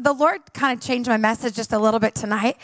[0.00, 2.56] the Lord kind of changed my message just a little bit tonight.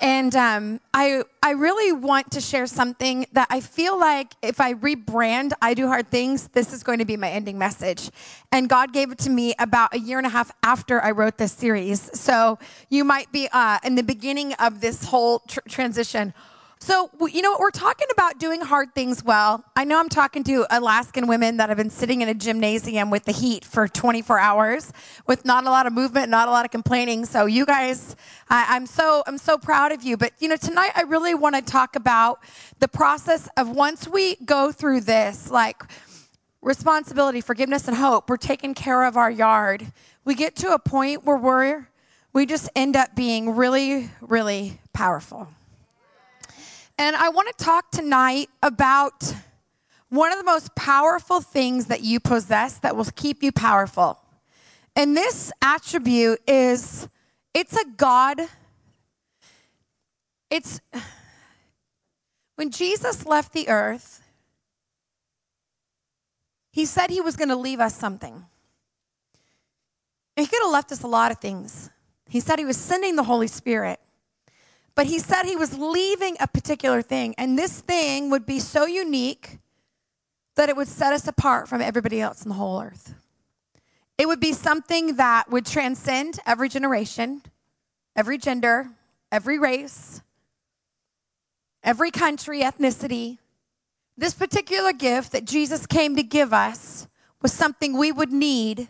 [0.00, 4.74] And um, I, I really want to share something that I feel like if I
[4.74, 8.10] rebrand I Do Hard Things, this is going to be my ending message.
[8.50, 11.38] And God gave it to me about a year and a half after I wrote
[11.38, 12.10] this series.
[12.18, 12.58] So
[12.90, 16.34] you might be uh, in the beginning of this whole tr- transition.
[16.84, 17.60] So, you know what?
[17.60, 19.64] We're talking about doing hard things well.
[19.74, 23.24] I know I'm talking to Alaskan women that have been sitting in a gymnasium with
[23.24, 24.92] the heat for 24 hours
[25.26, 27.24] with not a lot of movement, not a lot of complaining.
[27.24, 28.16] So, you guys,
[28.50, 30.18] I, am so, I'm so proud of you.
[30.18, 32.40] But, you know, tonight I really want to talk about
[32.80, 35.82] the process of once we go through this, like
[36.60, 39.90] responsibility, forgiveness, and hope, we're taking care of our yard.
[40.26, 41.88] We get to a point where we're,
[42.34, 45.48] we just end up being really, really powerful.
[46.96, 49.34] And I want to talk tonight about
[50.08, 54.20] one of the most powerful things that you possess that will keep you powerful.
[54.94, 57.08] And this attribute is
[57.52, 58.40] it's a God.
[60.50, 60.80] It's
[62.54, 64.22] when Jesus left the earth,
[66.70, 68.44] he said he was going to leave us something.
[70.36, 71.90] He could have left us a lot of things.
[72.28, 74.00] He said he was sending the Holy Spirit.
[74.94, 78.86] But he said he was leaving a particular thing, and this thing would be so
[78.86, 79.58] unique
[80.54, 83.14] that it would set us apart from everybody else in the whole earth.
[84.16, 87.42] It would be something that would transcend every generation,
[88.14, 88.90] every gender,
[89.32, 90.22] every race,
[91.82, 93.38] every country, ethnicity.
[94.16, 97.08] This particular gift that Jesus came to give us
[97.42, 98.86] was something we would need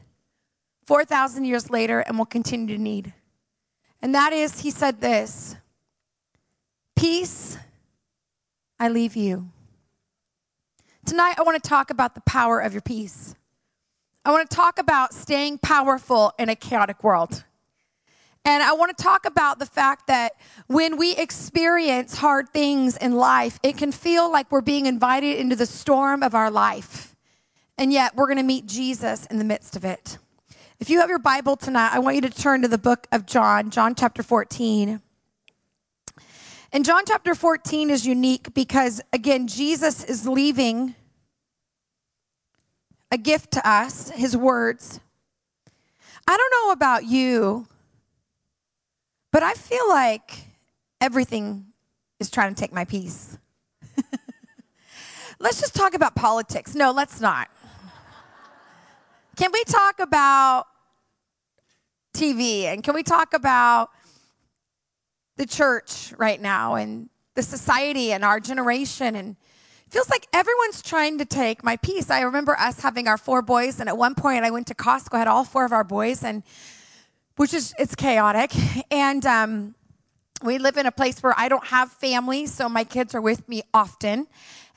[0.86, 3.14] 4,000 years later and will continue to need.
[4.02, 5.56] And that is, he said this
[6.96, 7.58] Peace,
[8.78, 9.50] I leave you.
[11.04, 13.34] Tonight, I want to talk about the power of your peace.
[14.24, 17.44] I want to talk about staying powerful in a chaotic world.
[18.46, 20.32] And I want to talk about the fact that
[20.66, 25.56] when we experience hard things in life, it can feel like we're being invited into
[25.56, 27.14] the storm of our life.
[27.76, 30.18] And yet, we're going to meet Jesus in the midst of it.
[30.78, 33.26] If you have your Bible tonight, I want you to turn to the book of
[33.26, 35.00] John, John chapter 14.
[36.74, 40.96] And John chapter 14 is unique because, again, Jesus is leaving
[43.12, 44.98] a gift to us, his words.
[46.26, 47.68] I don't know about you,
[49.30, 50.48] but I feel like
[51.00, 51.66] everything
[52.18, 53.38] is trying to take my peace.
[55.38, 56.74] let's just talk about politics.
[56.74, 57.50] No, let's not.
[59.36, 60.66] Can we talk about
[62.16, 63.90] TV and can we talk about
[65.36, 69.36] the church right now and the society and our generation and
[69.86, 72.10] it feels like everyone's trying to take my peace.
[72.10, 75.14] I remember us having our four boys and at one point I went to Costco,
[75.14, 76.42] I had all four of our boys and
[77.36, 78.52] which is it's chaotic
[78.90, 79.74] and um,
[80.44, 83.48] we live in a place where I don't have family, so my kids are with
[83.48, 84.26] me often.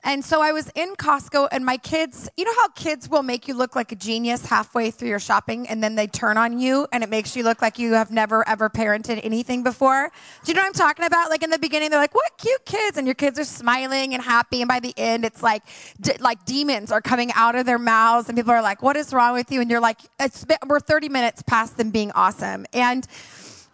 [0.07, 3.45] And so I was in Costco, and my kids, you know how kids will make
[3.49, 6.87] you look like a genius halfway through your shopping, and then they turn on you,
[6.93, 10.09] and it makes you look like you have never ever parented anything before?
[10.45, 11.29] Do you know what I'm talking about?
[11.29, 14.23] Like in the beginning, they're like, "What cute kids," and your kids are smiling and
[14.23, 15.63] happy, and by the end, it's like,
[15.99, 19.13] d- like demons are coming out of their mouths, and people are like, "What is
[19.13, 22.65] wrong with you?" And you're like, "It's been, we're 30 minutes past them being awesome,"
[22.71, 23.05] and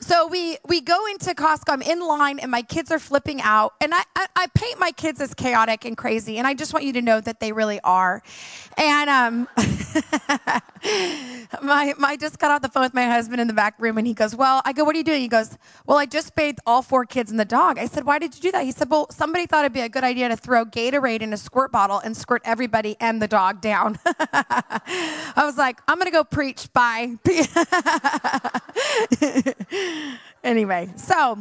[0.04, 1.70] so we we go into Costco.
[1.70, 3.74] I'm in line, and my kids are flipping out.
[3.82, 6.86] And I, I, I paint my kids as chaotic and crazy, and I just want
[6.86, 8.22] you to know that they really are.
[8.78, 9.48] And um,
[11.62, 14.06] my my just got off the phone with my husband in the back room, and
[14.06, 16.60] he goes, "Well," I go, "What are you doing?" He goes, "Well, I just bathed
[16.66, 18.90] all four kids and the dog." I said, "Why did you do that?" He said,
[18.90, 22.00] "Well, somebody thought it'd be a good idea to throw Gatorade in a squirt bottle
[22.00, 27.18] and squirt everybody and the dog down." I was like, "I'm gonna go preach." Bye.
[30.44, 31.38] anyway, so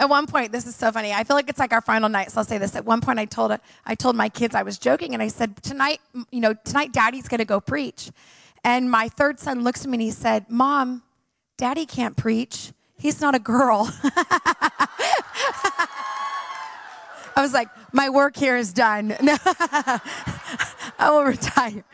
[0.00, 1.12] at one point, this is so funny.
[1.12, 2.74] I feel like it's like our final night, so I'll say this.
[2.74, 3.52] At one point, I told
[3.84, 6.00] I told my kids I was joking, and I said, "Tonight,
[6.30, 8.10] you know, tonight, Daddy's going to go preach."
[8.64, 11.02] And my third son looks at me and he said, "Mom,
[11.58, 12.72] Daddy can't preach.
[12.96, 13.92] He's not a girl."
[17.36, 19.14] I was like, "My work here is done.
[20.98, 21.84] I will retire,"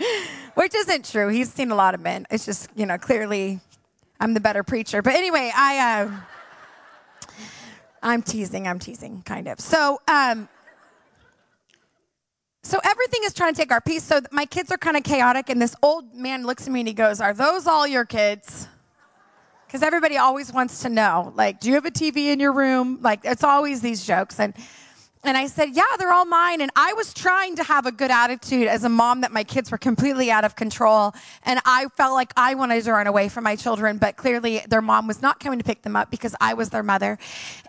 [0.55, 1.27] which isn't true.
[1.27, 2.25] He's seen a lot of men.
[2.31, 3.59] It's just, you know, clearly
[4.21, 5.03] I'm the better preacher.
[5.03, 6.11] But anyway, I, uh,
[8.03, 9.61] I'm teasing, I'm teasing, kind of.
[9.61, 10.49] So, um,
[12.63, 14.03] so everything is trying to take our peace.
[14.03, 16.89] So my kids are kind of chaotic, and this old man looks at me and
[16.89, 18.69] he goes, Are those all your kids?
[19.67, 22.99] Because everybody always wants to know, like, do you have a TV in your room?
[23.03, 24.39] Like, it's always these jokes.
[24.39, 24.55] And
[25.29, 26.61] and I said, Yeah, they're all mine.
[26.61, 29.71] And I was trying to have a good attitude as a mom that my kids
[29.71, 31.15] were completely out of control.
[31.43, 34.83] And I felt like I wanted to run away from my children, but clearly their
[34.83, 37.19] mom was not coming to pick them up because I was their mother.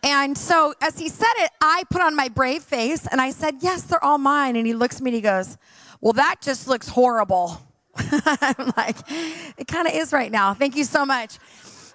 [0.03, 3.55] And so as he said it, I put on my brave face and I said,
[3.61, 4.55] Yes, they're all mine.
[4.55, 5.57] And he looks at me and he goes,
[6.01, 7.61] Well, that just looks horrible.
[7.97, 8.97] I'm like,
[9.57, 10.53] It kind of is right now.
[10.53, 11.37] Thank you so much.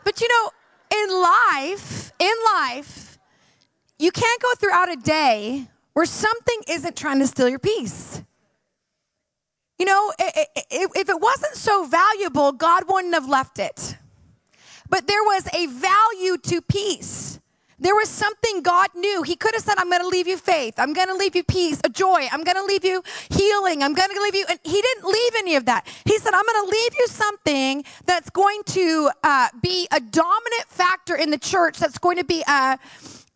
[0.05, 0.51] But you know,
[0.93, 3.12] in life, in life,
[4.03, 8.21] you can't go throughout a day where something isn't trying to steal your peace.
[9.79, 13.97] You know, if it wasn't so valuable, God wouldn't have left it.
[14.89, 17.39] But there was a value to peace.
[17.79, 19.23] There was something God knew.
[19.23, 20.75] He could have said, I'm going to leave you faith.
[20.79, 22.29] I'm going to leave you peace, a joy.
[22.31, 23.83] I'm going to leave you healing.
[23.83, 24.45] I'm going to leave you.
[24.49, 25.87] And He didn't leave any of that.
[26.05, 30.67] He said, I'm going to leave you something that's going to uh, be a dominant
[30.69, 32.79] factor in the church, that's going to be a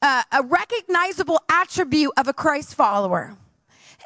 [0.03, 3.37] a, a recognizable attribute of a Christ follower.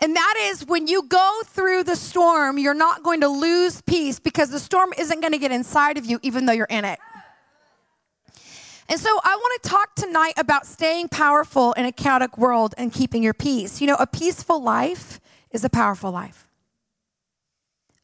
[0.03, 4.19] And that is when you go through the storm, you're not going to lose peace
[4.19, 6.99] because the storm isn't going to get inside of you, even though you're in it.
[8.89, 12.93] And so I want to talk tonight about staying powerful in a chaotic world and
[12.93, 13.81] keeping your peace.
[13.81, 15.21] You know, a peaceful life
[15.53, 16.50] is a powerful life.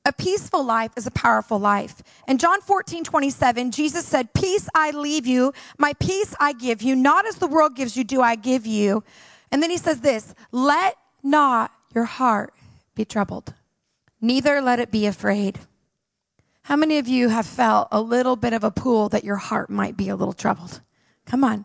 [0.06, 2.00] A peaceful life is a powerful life.
[2.28, 6.94] In John 14, 27, Jesus said, Peace I leave you, my peace I give you,
[6.94, 9.02] not as the world gives you, do I give you.
[9.50, 12.54] And then he says this Let not your heart
[12.94, 13.52] be troubled,
[14.20, 15.58] neither let it be afraid.
[16.62, 19.70] How many of you have felt a little bit of a pool that your heart
[19.70, 20.82] might be a little troubled?
[21.24, 21.64] Come on.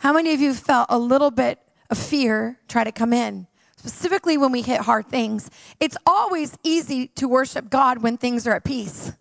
[0.00, 1.58] How many of you felt a little bit
[1.88, 3.46] of fear try to come in?
[3.78, 8.52] Specifically when we hit hard things, it's always easy to worship God when things are
[8.52, 9.12] at peace.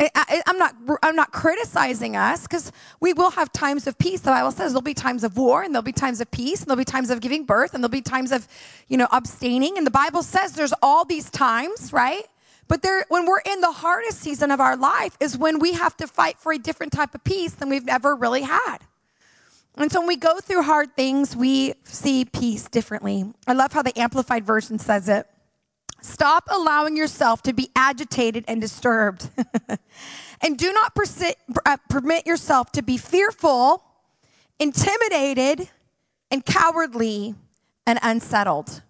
[0.00, 4.20] I, am not, I'm not criticizing us because we will have times of peace.
[4.20, 6.68] The Bible says there'll be times of war and there'll be times of peace and
[6.68, 8.48] there'll be times of giving birth and there'll be times of,
[8.88, 9.76] you know, abstaining.
[9.76, 12.24] And the Bible says there's all these times, right?
[12.66, 15.96] But there, when we're in the hardest season of our life is when we have
[15.98, 18.78] to fight for a different type of peace than we've ever really had.
[19.76, 23.24] And so when we go through hard things, we see peace differently.
[23.46, 25.26] I love how the Amplified Version says it.
[26.02, 29.28] Stop allowing yourself to be agitated and disturbed.
[30.40, 31.34] and do not persi-
[31.66, 33.84] uh, permit yourself to be fearful,
[34.58, 35.68] intimidated,
[36.30, 37.34] and cowardly
[37.86, 38.82] and unsettled.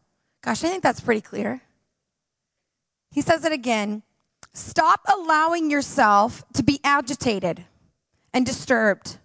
[0.42, 1.60] Gosh, I think that's pretty clear.
[3.10, 4.02] He says it again.
[4.52, 7.64] Stop allowing yourself to be agitated
[8.32, 9.18] and disturbed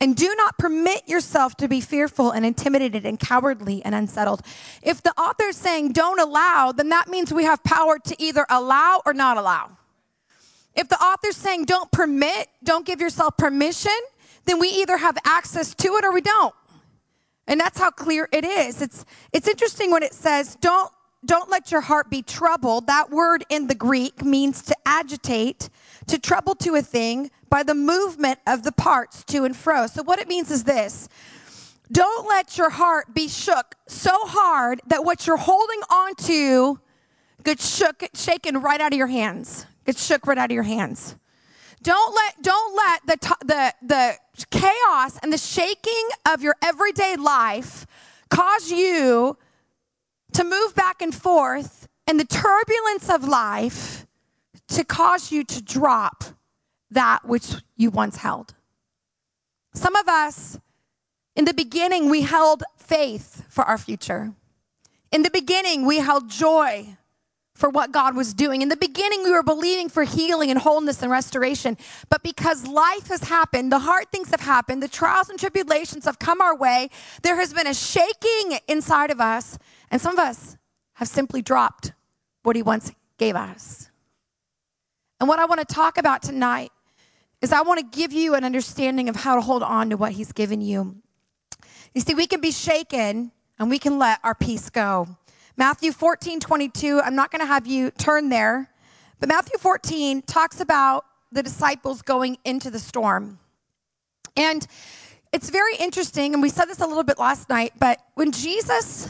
[0.00, 4.42] and do not permit yourself to be fearful and intimidated and cowardly and unsettled.
[4.82, 8.46] If the author is saying don't allow, then that means we have power to either
[8.50, 9.76] allow or not allow.
[10.74, 13.92] If the author is saying don't permit, don't give yourself permission,
[14.44, 16.54] then we either have access to it or we don't.
[17.46, 18.80] And that's how clear it is.
[18.80, 20.90] It's it's interesting when it says don't
[21.24, 22.86] don't let your heart be troubled.
[22.86, 25.68] That word in the Greek means to agitate,
[26.06, 29.86] to trouble to a thing, by the movement of the parts to and fro.
[29.86, 31.08] So, what it means is this
[31.92, 36.80] don't let your heart be shook so hard that what you're holding on to
[37.44, 39.66] gets shook, shaken right out of your hands.
[39.86, 41.14] Gets shook right out of your hands.
[41.82, 44.14] Don't let don't let the the the
[44.50, 47.86] chaos and the shaking of your everyday life
[48.30, 49.36] cause you
[50.32, 54.03] to move back and forth and the turbulence of life
[54.74, 56.24] to cause you to drop
[56.90, 58.54] that which you once held.
[59.74, 60.58] Some of us,
[61.34, 64.32] in the beginning, we held faith for our future.
[65.10, 66.96] In the beginning, we held joy
[67.54, 68.62] for what God was doing.
[68.62, 71.76] In the beginning, we were believing for healing and wholeness and restoration.
[72.08, 76.18] But because life has happened, the hard things have happened, the trials and tribulations have
[76.18, 76.90] come our way,
[77.22, 79.56] there has been a shaking inside of us,
[79.90, 80.56] and some of us
[80.94, 81.92] have simply dropped
[82.42, 83.90] what He once gave us.
[85.20, 86.72] And what I want to talk about tonight
[87.40, 90.12] is I want to give you an understanding of how to hold on to what
[90.12, 90.96] He's given you.
[91.94, 95.08] You see, we can be shaken and we can let our peace go.
[95.56, 98.70] Matthew 14, 22, I'm not going to have you turn there,
[99.20, 103.38] but Matthew 14 talks about the disciples going into the storm.
[104.36, 104.66] And
[105.32, 109.08] it's very interesting, and we said this a little bit last night, but when Jesus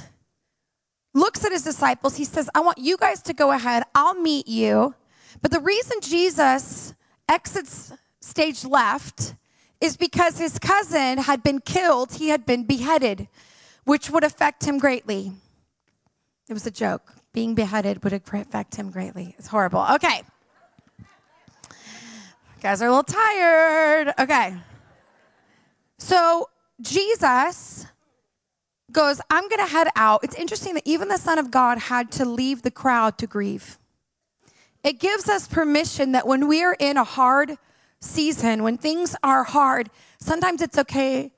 [1.14, 4.48] looks at his disciples, he says, I want you guys to go ahead, I'll meet
[4.48, 4.94] you.
[5.44, 6.94] But the reason Jesus
[7.28, 9.34] exits stage left
[9.78, 13.28] is because his cousin had been killed, he had been beheaded,
[13.84, 15.32] which would affect him greatly.
[16.48, 17.12] It was a joke.
[17.34, 19.34] Being beheaded would affect him greatly.
[19.36, 19.84] It's horrible.
[19.96, 20.22] Okay.
[22.62, 24.14] Guys are a little tired.
[24.18, 24.56] Okay.
[25.98, 26.48] So
[26.80, 27.84] Jesus
[28.90, 30.24] goes, I'm going to head out.
[30.24, 33.78] It's interesting that even the Son of God had to leave the crowd to grieve.
[34.84, 37.56] It gives us permission that when we are in a hard
[38.00, 39.88] season, when things are hard,
[40.20, 41.32] sometimes it's okay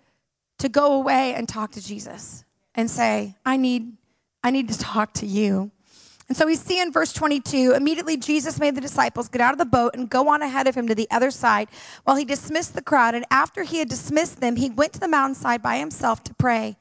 [0.59, 3.93] to go away and talk to Jesus and say, I need,
[4.43, 5.71] I need to talk to you.
[6.29, 9.59] And so we see in verse 22 immediately Jesus made the disciples get out of
[9.59, 11.69] the boat and go on ahead of him to the other side
[12.03, 13.15] while he dismissed the crowd.
[13.15, 16.79] And after he had dismissed them, he went to the mountainside by himself to pray.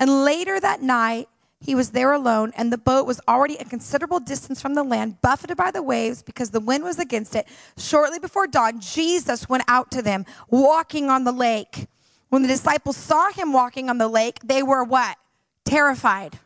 [0.00, 1.28] And later that night,
[1.60, 5.20] he was there alone, and the boat was already a considerable distance from the land,
[5.22, 7.46] buffeted by the waves because the wind was against it.
[7.78, 11.86] Shortly before dawn, Jesus went out to them, walking on the lake.
[12.28, 15.16] When the disciples saw him walking on the lake, they were what?
[15.64, 16.38] Terrified.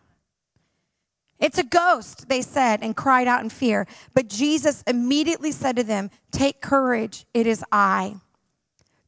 [1.41, 3.87] It's a ghost, they said, and cried out in fear.
[4.15, 8.17] But Jesus immediately said to them, Take courage, it is I.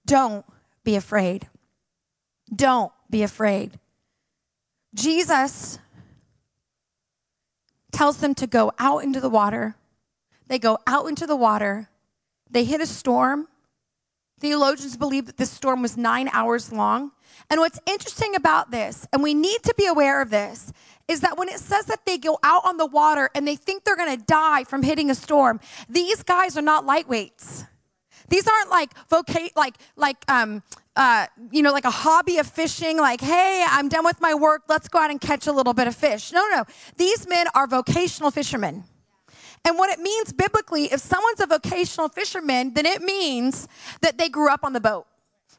[0.06, 0.44] Don't
[0.82, 1.49] be afraid.
[2.54, 3.78] Don't be afraid.
[4.94, 5.78] Jesus
[7.93, 9.77] tells them to go out into the water.
[10.49, 11.89] They go out into the water.
[12.51, 13.49] They hit a storm.
[14.41, 17.13] Theologians believe that this storm was nine hours long.
[17.49, 20.73] And what's interesting about this, and we need to be aware of this,
[21.09, 23.85] is that when it says that they go out on the water and they think
[23.85, 27.67] they're to die from hitting a storm, these guys are not lightweights.
[28.29, 30.63] These aren't like voca- like like um
[30.97, 34.63] uh, you know, like a hobby of fishing, like, hey, I'm done with my work,
[34.69, 36.33] let's go out and catch a little bit of fish.
[36.33, 36.65] No, no,
[36.97, 38.85] these men are vocational fishermen.
[39.65, 43.69] And what it means biblically, if someone's a vocational fisherman, then it means
[44.01, 45.07] that they grew up on the boat.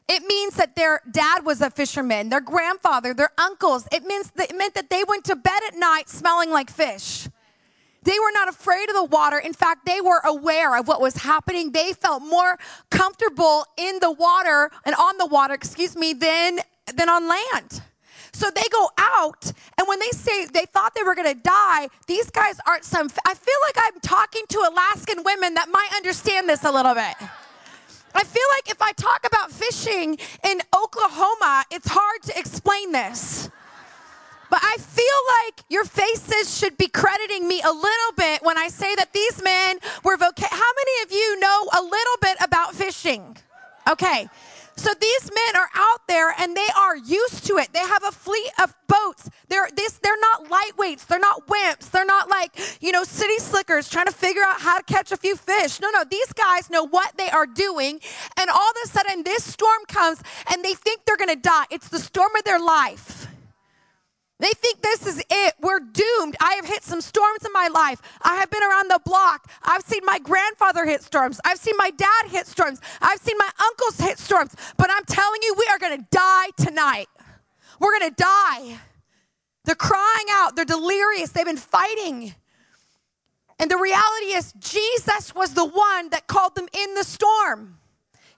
[0.06, 3.88] It means that their dad was a fisherman, their grandfather, their uncles.
[3.90, 7.28] It means that it meant that they went to bed at night smelling like fish.
[8.04, 9.38] They were not afraid of the water.
[9.38, 11.72] In fact, they were aware of what was happening.
[11.72, 12.58] They felt more
[12.90, 16.60] comfortable in the water and on the water, excuse me, than,
[16.94, 17.82] than on land.
[18.34, 22.30] So they go out, and when they say they thought they were gonna die, these
[22.30, 23.08] guys aren't some.
[23.24, 27.14] I feel like I'm talking to Alaskan women that might understand this a little bit.
[28.12, 33.50] I feel like if I talk about fishing in Oklahoma, it's hard to explain this.
[34.54, 35.04] But I feel
[35.42, 39.42] like your faces should be crediting me a little bit when I say that these
[39.42, 43.36] men were voca- How many of you know a little bit about fishing?
[43.90, 44.28] Okay.
[44.76, 47.72] So these men are out there and they are used to it.
[47.72, 49.28] They have a fleet of boats.
[49.48, 51.08] They're this they're not lightweights.
[51.08, 51.90] They're not wimps.
[51.90, 55.16] They're not like, you know, city slickers trying to figure out how to catch a
[55.16, 55.80] few fish.
[55.80, 57.98] No, no, these guys know what they are doing.
[58.36, 61.64] And all of a sudden this storm comes and they think they're going to die.
[61.72, 63.23] It's the storm of their life.
[64.40, 65.54] They think this is it.
[65.60, 66.36] We're doomed.
[66.40, 68.02] I have hit some storms in my life.
[68.20, 69.48] I have been around the block.
[69.62, 71.40] I've seen my grandfather hit storms.
[71.44, 72.80] I've seen my dad hit storms.
[73.00, 74.54] I've seen my uncles hit storms.
[74.76, 77.06] But I'm telling you, we are going to die tonight.
[77.78, 78.78] We're going to die.
[79.64, 80.56] They're crying out.
[80.56, 81.30] They're delirious.
[81.30, 82.34] They've been fighting.
[83.60, 87.78] And the reality is, Jesus was the one that called them in the storm.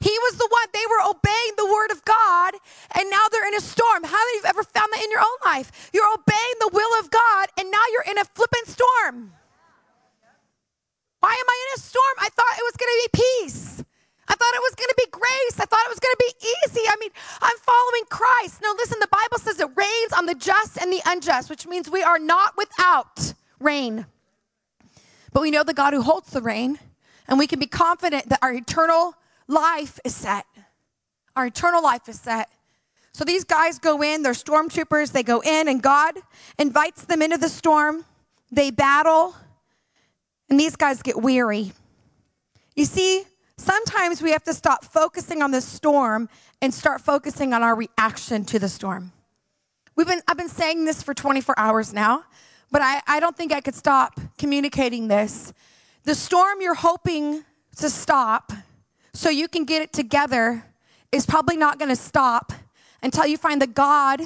[0.01, 2.55] He was the one, they were obeying the word of God,
[2.95, 4.05] and now they're in a storm.
[4.05, 5.91] How many of you have ever found that in your own life?
[5.93, 9.33] You're obeying the will of God, and now you're in a flippant storm.
[11.21, 12.17] Why am I in a storm?
[12.21, 13.85] I thought it was going to be peace.
[14.29, 15.61] I thought it was going to be grace.
[15.61, 16.87] I thought it was going to be easy.
[16.89, 17.11] I mean,
[17.41, 18.61] I'm following Christ.
[18.63, 21.89] No, listen, the Bible says it rains on the just and the unjust, which means
[21.89, 24.07] we are not without rain.
[25.33, 26.79] But we know the God who holds the rain,
[27.29, 29.15] and we can be confident that our eternal
[29.49, 30.47] life is set.
[31.35, 32.51] Our eternal life is set.
[33.13, 36.15] So these guys go in, they're stormtroopers, they go in, and God
[36.59, 38.05] invites them into the storm.
[38.51, 39.35] They battle,
[40.49, 41.73] and these guys get weary.
[42.75, 43.25] You see,
[43.57, 46.29] sometimes we have to stop focusing on the storm
[46.61, 49.13] and start focusing on our reaction to the storm.
[49.97, 52.25] We've been, I've been saying this for 24 hours now,
[52.71, 55.55] but I, I don't think I could stop communicating this.
[56.05, 57.45] The storm you're hoping
[57.77, 58.53] to stop
[59.17, 60.65] so you can get it together
[61.11, 62.53] is probably not going to stop
[63.03, 64.21] until you find the God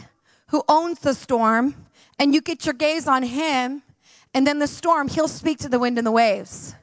[0.48, 1.86] who owns the storm
[2.18, 3.82] and you get your gaze on him
[4.34, 6.74] and then the storm he'll speak to the wind and the waves.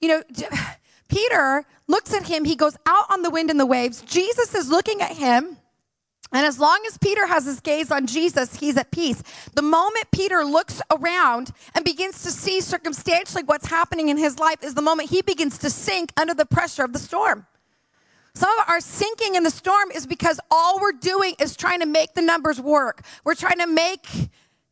[0.00, 0.22] You know
[1.08, 4.02] peter looks at him he goes out on the wind and the waves.
[4.02, 5.58] Jesus is looking at him
[6.36, 9.22] and as long as Peter has his gaze on Jesus, he's at peace.
[9.54, 14.62] The moment Peter looks around and begins to see circumstantially what's happening in his life
[14.62, 17.46] is the moment he begins to sink under the pressure of the storm.
[18.34, 21.86] Some of our sinking in the storm is because all we're doing is trying to
[21.86, 23.02] make the numbers work.
[23.24, 24.06] We're trying to make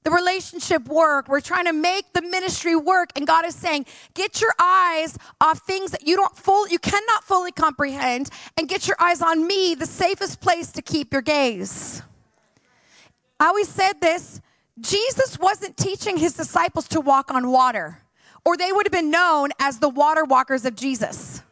[0.04, 1.28] the relationship work.
[1.28, 3.10] We're trying to make the ministry work.
[3.16, 7.24] And God is saying, get your eyes off things that you don't full, you cannot
[7.24, 12.02] fully comprehend, and get your eyes on me, the safest place to keep your gaze.
[13.40, 14.40] I always said this
[14.80, 17.98] Jesus wasn't teaching his disciples to walk on water,
[18.44, 21.42] or they would have been known as the water walkers of Jesus.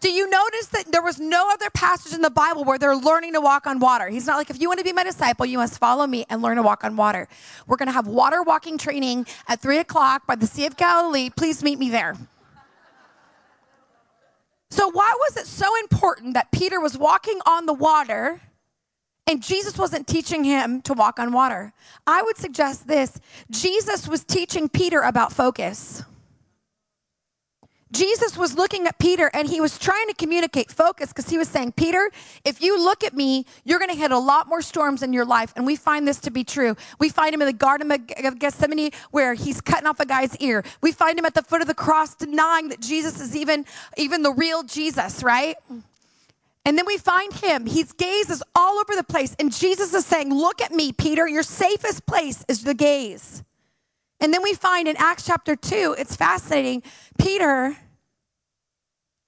[0.00, 3.32] Do you notice that there was no other passage in the Bible where they're learning
[3.32, 4.08] to walk on water?
[4.08, 6.40] He's not like, if you want to be my disciple, you must follow me and
[6.40, 7.26] learn to walk on water.
[7.66, 11.30] We're going to have water walking training at three o'clock by the Sea of Galilee.
[11.36, 12.16] Please meet me there.
[14.70, 18.40] So, why was it so important that Peter was walking on the water
[19.26, 21.72] and Jesus wasn't teaching him to walk on water?
[22.06, 23.18] I would suggest this
[23.50, 26.02] Jesus was teaching Peter about focus.
[27.90, 31.48] Jesus was looking at Peter and he was trying to communicate focus because he was
[31.48, 32.10] saying, Peter,
[32.44, 35.24] if you look at me, you're going to hit a lot more storms in your
[35.24, 35.52] life.
[35.56, 36.76] And we find this to be true.
[36.98, 40.64] We find him in the Garden of Gethsemane where he's cutting off a guy's ear.
[40.82, 43.64] We find him at the foot of the cross denying that Jesus is even,
[43.96, 45.56] even the real Jesus, right?
[46.64, 47.64] And then we find him.
[47.64, 49.34] His gaze is all over the place.
[49.38, 51.26] And Jesus is saying, Look at me, Peter.
[51.26, 53.42] Your safest place is the gaze.
[54.20, 56.82] And then we find in Acts chapter 2, it's fascinating.
[57.18, 57.76] Peter,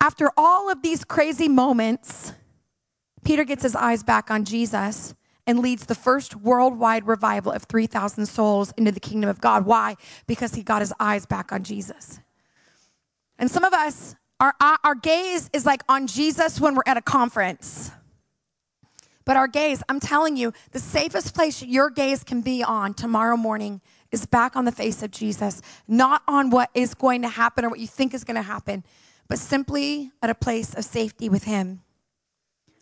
[0.00, 2.32] after all of these crazy moments,
[3.24, 5.14] Peter gets his eyes back on Jesus
[5.46, 9.64] and leads the first worldwide revival of 3,000 souls into the kingdom of God.
[9.64, 9.96] Why?
[10.26, 12.20] Because he got his eyes back on Jesus.
[13.38, 14.54] And some of us, our,
[14.84, 17.90] our gaze is like on Jesus when we're at a conference.
[19.24, 23.36] But our gaze, I'm telling you, the safest place your gaze can be on tomorrow
[23.36, 23.80] morning
[24.12, 27.70] is back on the face of Jesus, not on what is going to happen or
[27.70, 28.84] what you think is going to happen,
[29.28, 31.82] but simply at a place of safety with Him.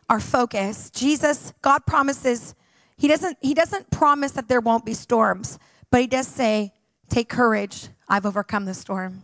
[0.09, 2.55] Our focus, Jesus, God promises,
[2.97, 5.59] He doesn't, He doesn't promise that there won't be storms,
[5.91, 6.73] but He does say,
[7.09, 9.23] Take courage, I've overcome the storm.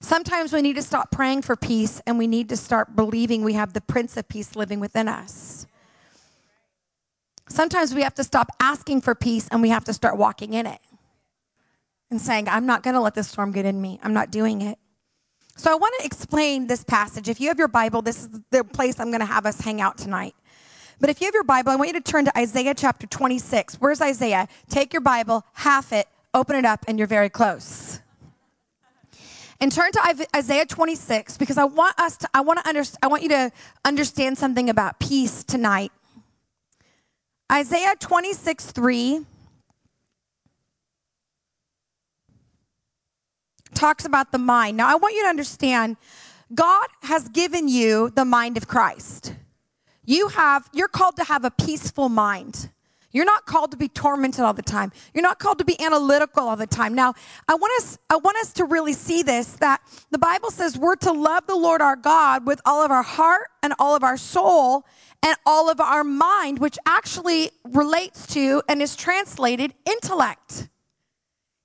[0.00, 3.54] Sometimes we need to stop praying for peace and we need to start believing we
[3.54, 5.66] have the Prince of Peace living within us.
[7.48, 10.66] Sometimes we have to stop asking for peace and we have to start walking in
[10.66, 10.80] it
[12.10, 14.00] and saying, I'm not going to let this storm get in me.
[14.02, 14.78] I'm not doing it.
[15.56, 17.28] So I want to explain this passage.
[17.28, 19.80] If you have your Bible, this is the place I'm going to have us hang
[19.80, 20.34] out tonight.
[21.00, 23.76] But if you have your Bible, I want you to turn to Isaiah chapter 26.
[23.76, 24.48] Where's Isaiah?
[24.68, 28.00] Take your Bible, half it, open it up, and you're very close.
[29.60, 33.08] And turn to Isaiah 26 because I want us to I want to under, I
[33.08, 33.50] want you to
[33.84, 35.90] understand something about peace tonight.
[37.50, 39.26] Isaiah 26, 3
[43.78, 44.76] talks about the mind.
[44.76, 45.96] Now, I want you to understand
[46.54, 49.34] God has given you the mind of Christ.
[50.04, 52.70] You have, you're called to have a peaceful mind.
[53.12, 54.92] You're not called to be tormented all the time.
[55.14, 56.94] You're not called to be analytical all the time.
[56.94, 57.14] Now,
[57.46, 60.96] I want us I want us to really see this that the Bible says we're
[60.96, 64.18] to love the Lord our God with all of our heart and all of our
[64.18, 64.84] soul
[65.22, 70.68] and all of our mind, which actually relates to and is translated intellect.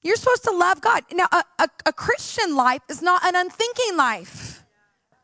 [0.03, 1.03] You're supposed to love God.
[1.11, 4.63] Now, a, a, a Christian life is not an unthinking life,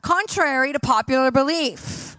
[0.02, 2.18] contrary to popular belief.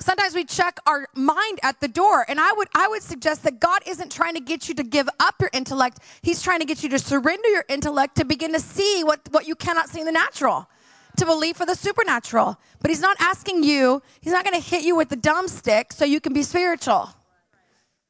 [0.00, 3.60] Sometimes we check our mind at the door, and I would I would suggest that
[3.60, 5.98] God isn't trying to get you to give up your intellect.
[6.22, 9.46] He's trying to get you to surrender your intellect to begin to see what, what
[9.46, 10.68] you cannot see in the natural,
[11.16, 12.58] to believe for the supernatural.
[12.80, 15.92] But He's not asking you, He's not going to hit you with the dumb stick
[15.92, 17.10] so you can be spiritual.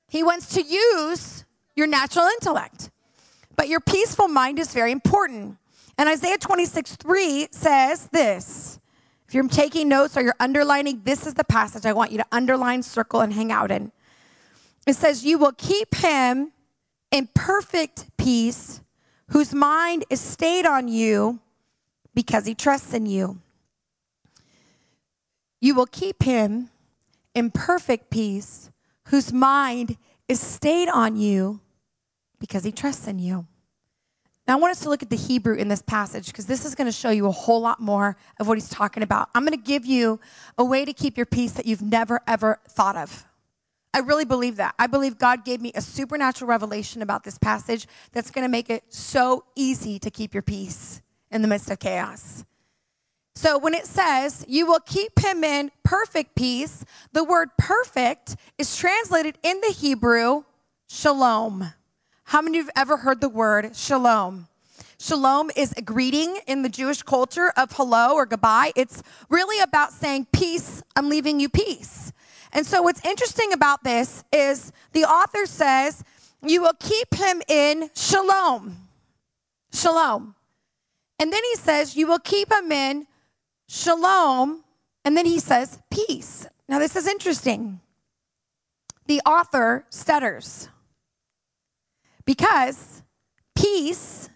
[0.09, 1.45] He wants to use
[1.77, 2.91] your natural intellect.
[3.57, 5.59] But your peaceful mind is very important.
[5.97, 8.81] And Isaiah 26, 3 says this.
[9.29, 12.27] If you're taking notes or you're underlining, this is the passage I want you to
[12.33, 13.93] underline, circle, and hang out in.
[14.87, 16.53] It says, You will keep him
[17.11, 18.81] in perfect peace,
[19.29, 21.41] whose mind is stayed on you
[22.15, 23.41] because he trusts in you.
[25.61, 26.71] You will keep him
[27.35, 28.71] in perfect peace,
[29.09, 29.97] whose mind
[30.29, 31.61] is stayed on you
[32.45, 33.47] because he trusts in you.
[34.47, 36.75] Now, I want us to look at the Hebrew in this passage because this is
[36.75, 39.31] going to show you a whole lot more of what he's talking about.
[39.35, 40.21] I'm going to give you
[40.59, 43.25] a way to keep your peace that you've never, ever thought of.
[43.95, 44.75] I really believe that.
[44.79, 48.69] I believe God gave me a supernatural revelation about this passage that's going to make
[48.69, 52.45] it so easy to keep your peace in the midst of chaos.
[53.37, 58.77] So when it says, you will keep him in perfect peace, the word perfect is
[58.77, 60.45] translated in the Hebrew
[60.87, 61.73] shalom.
[62.25, 64.49] How many of you have ever heard the word shalom?
[64.99, 68.73] Shalom is a greeting in the Jewish culture of hello or goodbye.
[68.75, 72.13] It's really about saying, Peace, I'm leaving you peace.
[72.53, 76.03] And so, what's interesting about this is the author says,
[76.43, 78.79] You will keep him in shalom.
[79.73, 80.35] Shalom.
[81.19, 83.07] And then he says, You will keep him in
[83.69, 84.65] shalom.
[85.05, 86.47] And then he says, Peace.
[86.69, 87.81] Now, this is interesting.
[89.07, 90.71] The author stutters.
[92.25, 93.03] Because
[93.55, 94.29] peace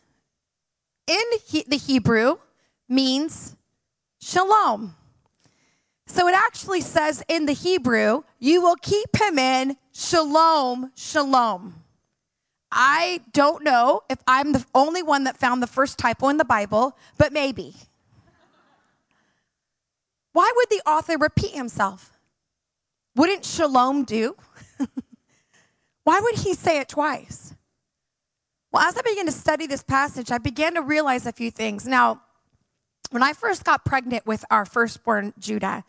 [1.06, 2.36] in he- the Hebrew
[2.88, 3.56] means
[4.20, 4.94] shalom.
[6.06, 11.84] So it actually says in the Hebrew, you will keep him in shalom, shalom.
[12.70, 16.44] I don't know if I'm the only one that found the first typo in the
[16.44, 17.74] Bible, but maybe.
[20.32, 22.12] Why would the author repeat himself?
[23.16, 24.36] Wouldn't shalom do?
[26.04, 27.54] Why would he say it twice?
[28.70, 31.86] Well, as I began to study this passage, I began to realize a few things.
[31.86, 32.20] Now,
[33.10, 35.84] when I first got pregnant with our firstborn Judah,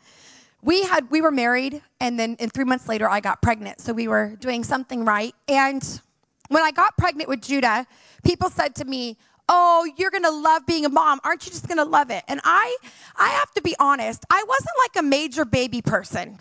[0.61, 3.81] we had we were married and then and 3 months later I got pregnant.
[3.81, 5.33] So we were doing something right.
[5.47, 6.01] And
[6.47, 7.85] when I got pregnant with Judah,
[8.23, 9.17] people said to me,
[9.49, 11.19] "Oh, you're to love being a mom.
[11.23, 12.77] Aren't you just to love it?" And I
[13.17, 16.39] I have to be honest, I wasn't like a major baby person.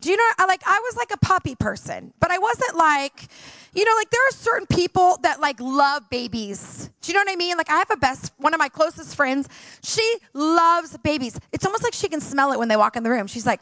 [0.00, 3.28] Do you know, I like, I was like a puppy person, but I wasn't like,
[3.74, 6.90] you know, like there are certain people that like love babies.
[7.02, 7.56] Do you know what I mean?
[7.56, 9.48] Like I have a best, one of my closest friends,
[9.82, 11.38] she loves babies.
[11.52, 13.26] It's almost like she can smell it when they walk in the room.
[13.26, 13.60] She's like,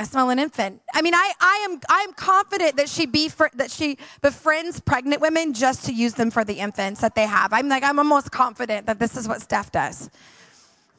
[0.00, 0.80] I smell an infant.
[0.94, 5.20] I mean, I, I am I am confident that she be that she befriends pregnant
[5.20, 7.52] women just to use them for the infants that they have.
[7.52, 10.08] I'm like I'm almost confident that this is what Steph does.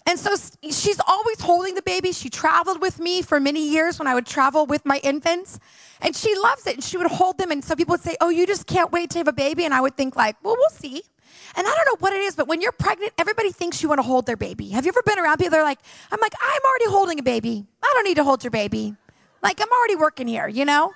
[0.06, 2.12] And so she's always holding the baby.
[2.12, 5.60] She traveled with me for many years when I would travel with my infants.
[6.02, 6.76] And she loves it.
[6.76, 7.52] And she would hold them.
[7.52, 9.64] And some people would say, Oh, you just can't wait to have a baby.
[9.64, 11.04] And I would think, like, well, we'll see.
[11.56, 14.00] And I don't know what it is, but when you're pregnant, everybody thinks you want
[14.00, 14.70] to hold their baby.
[14.70, 15.52] Have you ever been around people?
[15.52, 15.80] They're like,
[16.12, 17.66] I'm like, I'm already holding a baby.
[17.84, 18.96] I don't need to hold your baby.
[19.44, 20.94] Like, I'm already working here, you know?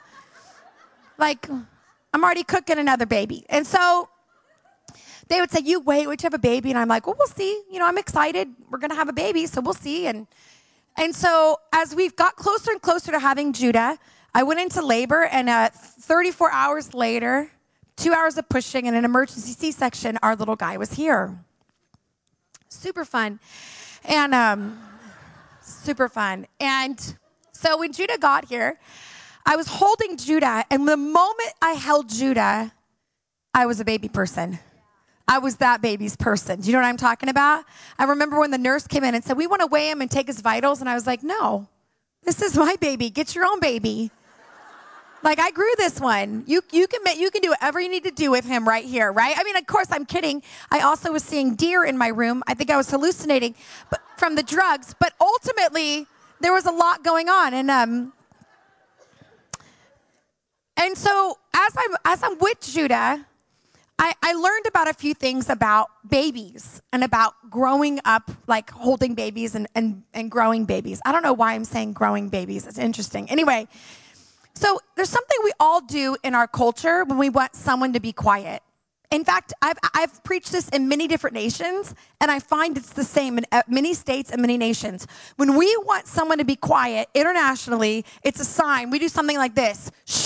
[1.17, 3.45] Like, I'm already cooking another baby.
[3.49, 4.09] And so
[5.27, 6.69] they would say, You wait, to have a baby.
[6.69, 7.63] And I'm like, Well, we'll see.
[7.71, 8.49] You know, I'm excited.
[8.69, 10.07] We're going to have a baby, so we'll see.
[10.07, 10.27] And,
[10.97, 13.97] and so as we've got closer and closer to having Judah,
[14.33, 17.49] I went into labor, and uh, 34 hours later,
[17.95, 21.39] two hours of pushing and an emergency C section, our little guy was here.
[22.67, 23.39] Super fun.
[24.03, 24.77] And um,
[25.61, 26.47] super fun.
[26.59, 26.99] And
[27.53, 28.77] so when Judah got here,
[29.45, 32.73] I was holding Judah, and the moment I held Judah,
[33.53, 34.59] I was a baby person.
[35.27, 36.61] I was that baby's person.
[36.61, 37.65] Do you know what I'm talking about?
[37.97, 40.09] I remember when the nurse came in and said, We want to weigh him and
[40.09, 40.81] take his vitals.
[40.81, 41.67] And I was like, No,
[42.23, 43.09] this is my baby.
[43.09, 44.11] Get your own baby.
[45.25, 46.43] Like I grew this one.
[46.45, 49.11] You you can you can do whatever you need to do with him right here,
[49.11, 49.35] right?
[49.35, 50.43] I mean, of course, I'm kidding.
[50.69, 52.43] I also was seeing deer in my room.
[52.45, 53.55] I think I was hallucinating,
[53.89, 54.93] but from the drugs.
[54.99, 56.05] But ultimately,
[56.41, 58.13] there was a lot going on, and um,
[60.77, 63.25] and so as I'm as I'm with Judah,
[63.97, 69.15] I, I learned about a few things about babies and about growing up, like holding
[69.15, 71.01] babies and, and, and growing babies.
[71.05, 72.67] I don't know why I'm saying growing babies.
[72.67, 73.29] It's interesting.
[73.29, 73.67] Anyway,
[74.53, 78.11] so there's something we all do in our culture when we want someone to be
[78.11, 78.61] quiet.
[79.11, 83.03] In fact, I've, I've preached this in many different nations, and I find it's the
[83.03, 85.07] same in uh, many states and many nations.
[85.37, 88.89] When we want someone to be quiet internationally, it's a sign.
[88.89, 90.24] We do something like this shh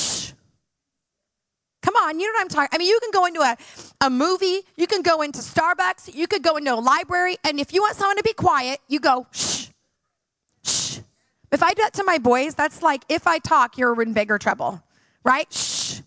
[1.81, 2.69] Come on, you know what I'm talking.
[2.73, 3.57] I mean, you can go into a,
[4.01, 7.73] a movie, you can go into Starbucks, you could go into a library, and if
[7.73, 9.67] you want someone to be quiet, you go shh,
[10.63, 10.99] shh.
[11.51, 14.37] If I do that to my boys, that's like if I talk, you're in bigger
[14.37, 14.83] trouble,
[15.23, 15.51] right?
[15.51, 16.01] Shh.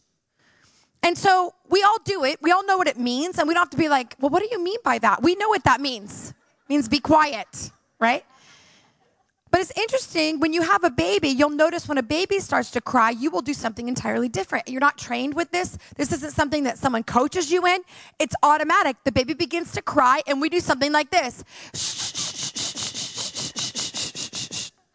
[1.02, 2.40] And so we all do it.
[2.42, 4.42] We all know what it means, and we don't have to be like, well, what
[4.42, 5.22] do you mean by that?
[5.22, 6.30] We know what that means.
[6.30, 8.24] It means be quiet, right?
[9.52, 12.80] But it's interesting when you have a baby, you'll notice when a baby starts to
[12.80, 14.66] cry, you will do something entirely different.
[14.66, 15.76] You're not trained with this.
[15.96, 17.82] This isn't something that someone coaches you in.
[18.18, 18.96] It's automatic.
[19.04, 21.44] The baby begins to cry, and we do something like this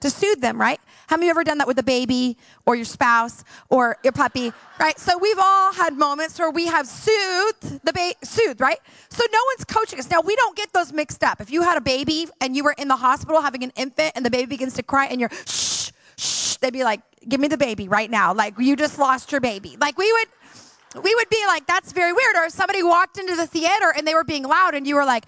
[0.02, 0.80] to soothe them, right?
[1.10, 5.00] Of you ever done that with a baby or your spouse or your puppy, right?
[5.00, 8.78] So we've all had moments where we have soothed the baby, soothed, right?
[9.10, 10.10] So no one's coaching us.
[10.10, 11.42] Now we don't get those mixed up.
[11.42, 14.26] If you had a baby and you were in the hospital having an infant and
[14.26, 17.58] the baby begins to cry and you're shh, shh, they'd be like, give me the
[17.58, 18.34] baby right now.
[18.34, 19.78] Like you just lost your baby.
[19.80, 22.36] Like we would, we would be like, that's very weird.
[22.36, 25.06] Or if somebody walked into the theater and they were being loud and you were
[25.06, 25.26] like,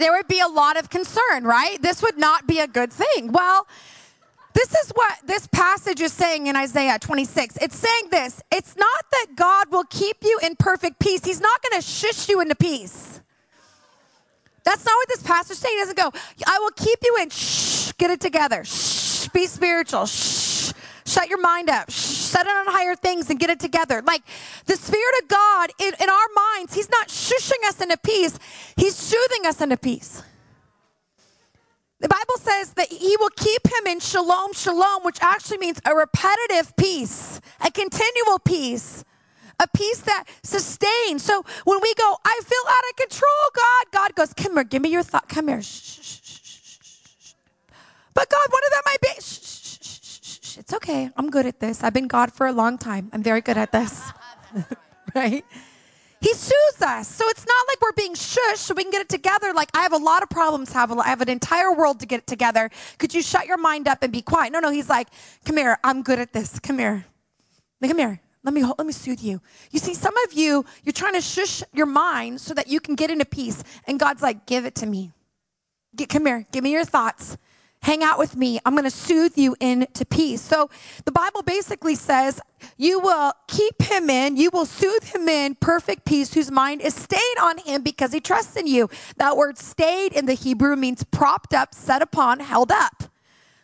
[0.00, 1.80] there would be a lot of concern, right?
[1.80, 3.32] This would not be a good thing.
[3.32, 3.66] Well,
[4.54, 7.58] this is what this passage is saying in Isaiah 26.
[7.60, 11.62] It's saying this it's not that God will keep you in perfect peace, He's not
[11.62, 13.20] going to shush you into peace.
[14.64, 15.76] That's not what this passage is saying.
[15.76, 16.12] He doesn't go,
[16.46, 20.39] I will keep you in, shh, get it together, shh, be spiritual, shh,
[21.10, 24.02] shut your mind up, set it on higher things and get it together.
[24.06, 24.22] Like
[24.66, 28.38] the Spirit of God in, in our minds, He's not shushing us into peace,
[28.76, 30.22] He's soothing us into peace.
[32.00, 35.94] The Bible says that he will keep him in shalom, shalom, which actually means a
[35.94, 39.04] repetitive peace, a continual peace,
[39.60, 41.22] a peace that sustains.
[41.22, 44.80] So when we go, I feel out of control, God, God goes, come here, give
[44.80, 45.28] me your thought.
[45.28, 45.60] Come here.
[45.60, 47.32] Shh, shh, shh,
[48.14, 49.49] But God, what if that might be?
[50.50, 50.58] Shh.
[50.58, 51.10] It's okay.
[51.16, 51.84] I'm good at this.
[51.84, 53.08] I've been God for a long time.
[53.12, 54.10] I'm very good at this.
[55.14, 55.44] right?
[56.20, 57.08] He soothes us.
[57.08, 59.52] So it's not like we're being shushed so we can get it together.
[59.54, 62.20] Like, I have a lot of problems, have I have an entire world to get
[62.20, 62.70] it together.
[62.98, 64.52] Could you shut your mind up and be quiet?
[64.52, 65.08] No, no, he's like,
[65.44, 66.58] come here, I'm good at this.
[66.58, 67.06] Come here.
[67.82, 68.20] Come here.
[68.42, 69.40] Let me let me soothe you.
[69.70, 72.94] You see, some of you, you're trying to shush your mind so that you can
[72.94, 73.62] get into peace.
[73.86, 75.12] And God's like, give it to me.
[75.94, 77.36] Get, come here, give me your thoughts.
[77.82, 78.60] Hang out with me.
[78.66, 80.42] I'm going to soothe you into peace.
[80.42, 80.68] So
[81.06, 82.40] the Bible basically says,
[82.76, 86.94] You will keep him in, you will soothe him in perfect peace, whose mind is
[86.94, 88.90] stayed on him because he trusts in you.
[89.16, 93.04] That word stayed in the Hebrew means propped up, set upon, held up.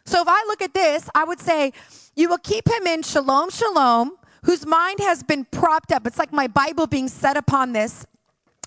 [0.06, 1.72] So if I look at this, I would say,
[2.14, 6.06] You will keep him in shalom, shalom, whose mind has been propped up.
[6.06, 8.06] It's like my Bible being set upon this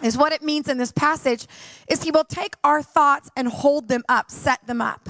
[0.04, 1.48] is what it means in this passage
[1.88, 5.10] is he will take our thoughts and hold them up, set them up.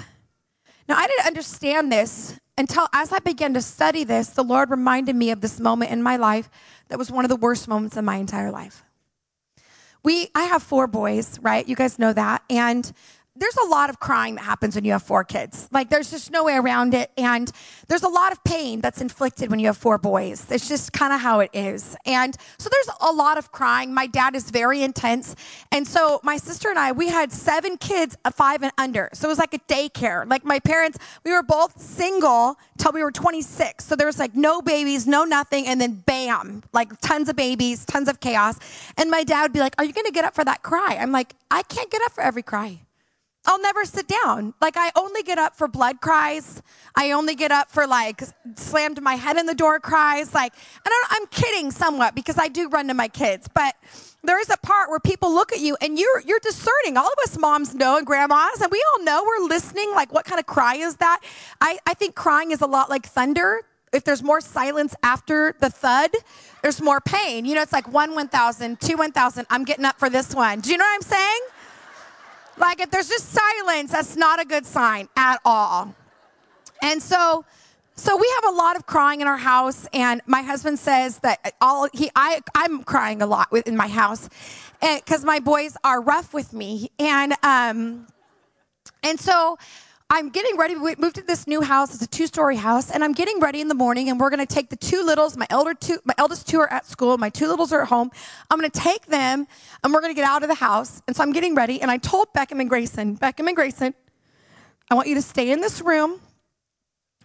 [0.90, 5.16] Now, I didn't understand this until as I began to study this, the Lord reminded
[5.16, 6.50] me of this moment in my life
[6.88, 8.84] that was one of the worst moments in my entire life.
[10.02, 11.68] We, I have four boys, right?
[11.68, 12.42] You guys know that.
[12.50, 12.92] And
[13.40, 15.68] there's a lot of crying that happens when you have four kids.
[15.72, 17.12] Like there's just no way around it.
[17.18, 17.52] And
[17.88, 20.46] there's a lot of pain that's inflicted when you have four boys.
[20.52, 21.96] It's just kind of how it is.
[22.06, 23.94] And so there's a lot of crying.
[23.94, 25.36] My dad is very intense.
[25.72, 29.10] And so my sister and I, we had seven kids, uh, five and under.
[29.14, 30.30] So it was like a daycare.
[30.30, 33.86] Like my parents, we were both single till we were 26.
[33.86, 35.66] So there was like no babies, no nothing.
[35.66, 38.60] And then bam, like tons of babies, tons of chaos.
[38.98, 40.98] And my dad would be like, Are you going to get up for that cry?
[41.00, 42.82] I'm like, I can't get up for every cry.
[43.46, 44.54] I'll never sit down.
[44.62, 46.62] Like I only get up for blood cries.
[46.96, 48.22] I only get up for like
[48.56, 50.34] slammed my head in the door cries.
[50.34, 50.54] Like,
[50.86, 53.76] and I'm kidding somewhat because I do run to my kids, but
[54.24, 56.98] there is a part where people look at you and you're you're discerning.
[56.98, 59.92] All of us moms know and grandmas, and we all know we're listening.
[59.96, 61.22] Like, what kind of cry is that?
[61.62, 63.62] I, I think crying is a lot like thunder.
[63.92, 66.12] If there's more silence after the thud,
[66.62, 67.46] there's more pain.
[67.46, 69.48] You know, it's like one 1,000, two 1,000.
[69.50, 70.60] I'm getting up for this one.
[70.60, 71.40] Do you know what I'm saying?
[72.60, 75.96] Like if there's just silence, that's not a good sign at all.
[76.82, 77.46] And so,
[77.96, 81.54] so we have a lot of crying in our house, and my husband says that
[81.62, 84.30] all he I I'm crying a lot in my house,
[84.82, 88.08] and because my boys are rough with me, and um,
[89.04, 89.58] and so
[90.12, 90.76] I'm getting ready.
[90.76, 91.94] We moved to this new house.
[91.94, 94.10] It's a two-story house, and I'm getting ready in the morning.
[94.10, 95.38] And we're going to take the two littles.
[95.38, 97.16] My elder two, my eldest two are at school.
[97.20, 98.10] My two littles are at home.
[98.50, 99.46] I'm going to take them,
[99.84, 101.04] and we're going to get out of the house.
[101.08, 101.80] And so I'm getting ready.
[101.80, 103.94] And I told Beckham and Grayson, Beckham and Grayson,
[104.90, 106.20] I want you to stay in this room,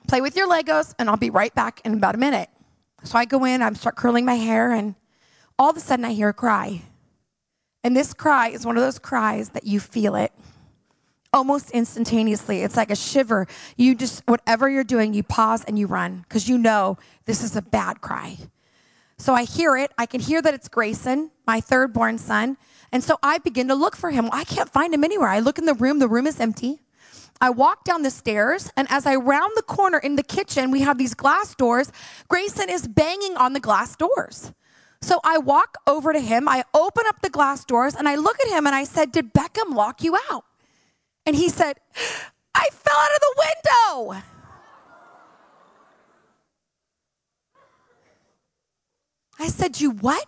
[0.07, 2.51] play with your Legos, and I'll be right back in about a minute.
[3.03, 3.63] So I go in.
[3.63, 4.95] I start curling my hair, and
[5.59, 6.83] all of a sudden I hear a cry.
[7.83, 10.33] And this cry is one of those cries that you feel it
[11.35, 12.63] almost instantaneously.
[12.63, 13.47] It's like a shiver.
[13.77, 17.57] You just, whatever you're doing, you pause and you run because you know this is
[17.57, 18.39] a bad cry.
[19.19, 19.93] So I hear it.
[19.99, 22.57] I can hear that it's Grayson, my third born son.
[22.93, 24.29] And so I begin to look for him.
[24.33, 25.29] I can't find him anywhere.
[25.29, 26.81] I look in the room, the room is empty.
[27.41, 30.83] I walk down the stairs, and as I round the corner in the kitchen, we
[30.83, 31.91] have these glass doors.
[32.29, 34.53] Grayson is banging on the glass doors.
[35.03, 38.39] So I walk over to him, I open up the glass doors, and I look
[38.41, 40.45] at him and I said, Did Beckham lock you out?
[41.27, 41.79] And he said,
[42.55, 44.23] I fell out of the window.
[49.39, 50.27] I said, You what?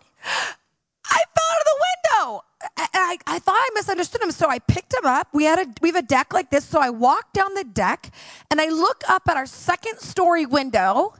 [1.04, 2.42] I fell out of the window.
[2.76, 4.30] And I, I thought I misunderstood him.
[4.30, 5.28] So I picked him up.
[5.32, 6.64] We had a we have a deck like this.
[6.64, 8.10] So I walk down the deck
[8.50, 11.14] and I look up at our second story window,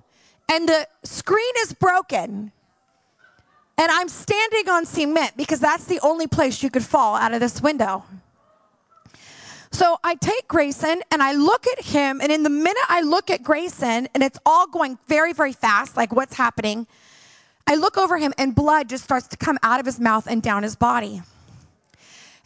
[0.51, 2.53] and the screen is broken.
[3.79, 7.41] And I'm standing on cement because that's the only place you could fall out of
[7.41, 8.05] this window.
[9.77, 13.29] So I take Grayson and I look at him, and in the minute I look
[13.29, 16.87] at Grayson, and it's all going very, very fast, like what's happening,
[17.67, 20.43] I look over him, and blood just starts to come out of his mouth and
[20.43, 21.21] down his body.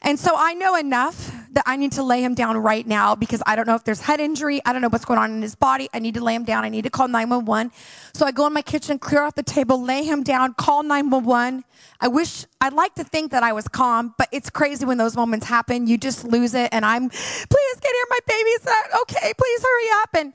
[0.02, 3.42] And so I know enough that I need to lay him down right now because
[3.46, 4.60] I don't know if there's head injury.
[4.64, 5.88] I don't know what's going on in his body.
[5.92, 6.64] I need to lay him down.
[6.64, 7.72] I need to call 911.
[8.14, 11.64] So I go in my kitchen, clear off the table, lay him down, call 911.
[12.00, 15.16] I wish, I'd like to think that I was calm, but it's crazy when those
[15.16, 15.86] moments happen.
[15.86, 16.68] You just lose it.
[16.72, 18.06] And I'm, please get here.
[18.10, 19.32] My baby's not okay.
[19.36, 20.10] Please hurry up.
[20.14, 20.32] And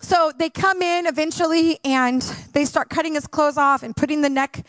[0.00, 4.28] so they come in eventually and they start cutting his clothes off and putting the
[4.28, 4.64] neck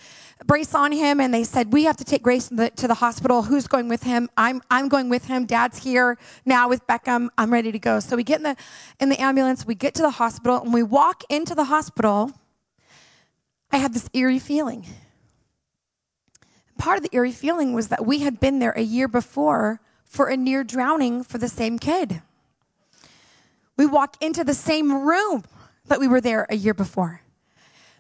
[0.46, 2.96] brace on him and they said, We have to take Grace to the, to the
[2.96, 3.44] hospital.
[3.44, 4.30] Who's going with him?
[4.38, 5.46] I'm, I'm going with him.
[5.46, 7.30] Dad's here now with Beckham.
[7.38, 8.00] I'm ready to go.
[8.00, 8.56] So we get in the,
[9.00, 12.32] in the ambulance, we get to the hospital, and we walk into the hospital.
[13.72, 14.86] I had this eerie feeling.
[16.78, 20.28] Part of the eerie feeling was that we had been there a year before for
[20.28, 22.22] a near drowning for the same kid.
[23.76, 25.44] We walk into the same room
[25.86, 27.22] that we were there a year before.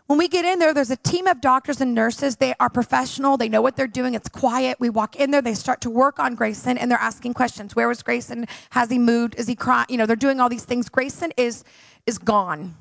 [0.08, 2.38] When we get in there, there's a team of doctors and nurses.
[2.38, 3.36] They are professional.
[3.36, 4.14] They know what they're doing.
[4.14, 4.80] It's quiet.
[4.80, 5.42] We walk in there.
[5.42, 7.76] They start to work on Grayson and they're asking questions.
[7.76, 8.48] Where was Grayson?
[8.70, 9.36] Has he moved?
[9.38, 9.88] Is he crying?
[9.90, 10.88] You know, they're doing all these things.
[10.88, 11.66] Grayson is,
[12.06, 12.78] is gone.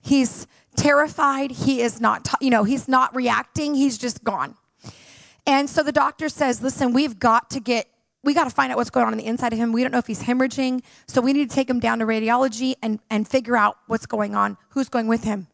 [0.00, 1.50] He's terrified.
[1.50, 3.74] He is not, you know, he's not reacting.
[3.74, 4.54] He's just gone.
[5.46, 7.88] And so the doctor says, listen, we've got to get
[8.24, 9.72] we got to find out what's going on on the inside of him.
[9.72, 10.82] We don't know if he's hemorrhaging.
[11.06, 14.34] So we need to take him down to radiology and, and figure out what's going
[14.34, 14.56] on.
[14.70, 15.46] Who's going with him?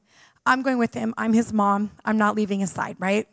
[0.47, 1.15] I'm going with him.
[1.17, 1.91] I'm his mom.
[2.05, 3.27] I'm not leaving his side, right?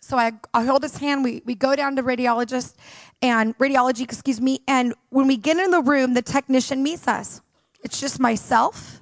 [0.00, 1.24] So I, I hold his hand.
[1.24, 2.74] We, we go down to radiologist
[3.22, 4.60] and radiology, excuse me.
[4.68, 7.40] And when we get in the room, the technician meets us.
[7.82, 9.00] It's just myself,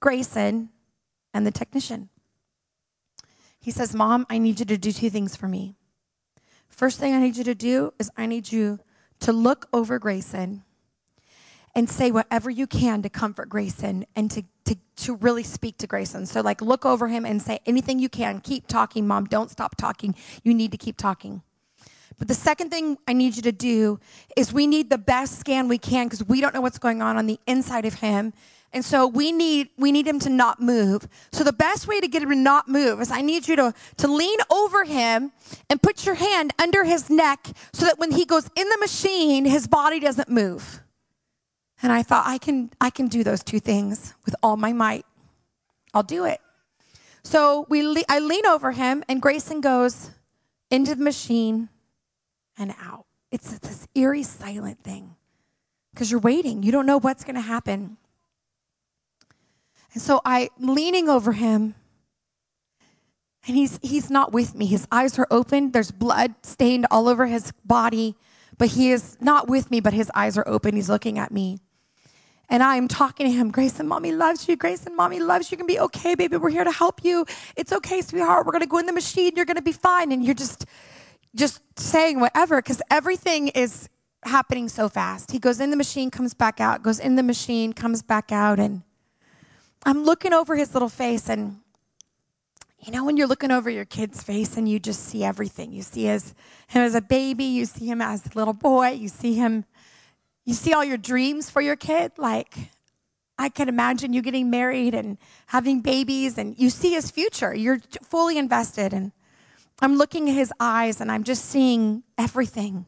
[0.00, 0.70] Grayson,
[1.32, 2.08] and the technician.
[3.60, 5.76] He says, Mom, I need you to do two things for me.
[6.68, 8.80] First thing I need you to do is I need you
[9.20, 10.64] to look over Grayson
[11.74, 15.86] and say whatever you can to comfort Grayson and to, to, to really speak to
[15.86, 16.26] Grayson.
[16.26, 18.40] So, like, look over him and say anything you can.
[18.40, 19.26] Keep talking, mom.
[19.26, 20.14] Don't stop talking.
[20.42, 21.42] You need to keep talking.
[22.18, 23.98] But the second thing I need you to do
[24.36, 27.16] is we need the best scan we can because we don't know what's going on
[27.16, 28.34] on the inside of him.
[28.72, 31.08] And so we need we need him to not move.
[31.32, 33.74] So the best way to get him to not move is I need you to,
[33.96, 35.32] to lean over him
[35.68, 39.44] and put your hand under his neck so that when he goes in the machine,
[39.44, 40.82] his body doesn't move.
[41.82, 45.06] And I thought I can I can do those two things with all my might.
[45.94, 46.40] I'll do it.
[47.22, 50.10] So we le- I lean over him and Grayson goes
[50.70, 51.68] into the machine
[52.58, 53.06] and out.
[53.30, 55.16] It's this eerie silent thing
[55.92, 56.62] because you're waiting.
[56.62, 57.96] You don't know what's going to happen.
[59.92, 61.74] And so I'm leaning over him,
[63.46, 64.66] and he's, he's not with me.
[64.66, 68.14] His eyes are open, there's blood stained all over his body,
[68.56, 70.76] but he is not with me, but his eyes are open.
[70.76, 71.58] He's looking at me.
[72.50, 74.56] And I'm talking to him, Grayson, mommy loves you.
[74.56, 75.54] Grayson, mommy loves you.
[75.54, 76.36] You can be okay, baby.
[76.36, 77.24] We're here to help you.
[77.56, 78.44] It's okay, sweetheart.
[78.44, 79.32] We're going to go in the machine.
[79.36, 80.10] You're going to be fine.
[80.10, 80.66] And you're just,
[81.34, 83.88] just saying whatever because everything is
[84.24, 85.30] happening so fast.
[85.30, 88.58] He goes in the machine, comes back out, goes in the machine, comes back out.
[88.58, 88.82] And
[89.84, 91.60] I'm looking over his little face, and
[92.80, 95.70] you know, when you're looking over your kid's face and you just see everything.
[95.70, 96.34] You see his,
[96.66, 99.66] him as a baby, you see him as a little boy, you see him,
[100.50, 102.10] you see all your dreams for your kid.
[102.18, 102.56] Like,
[103.38, 107.54] I can imagine you getting married and having babies, and you see his future.
[107.54, 108.92] You're fully invested.
[108.92, 109.12] And
[109.80, 112.86] I'm looking at his eyes, and I'm just seeing everything.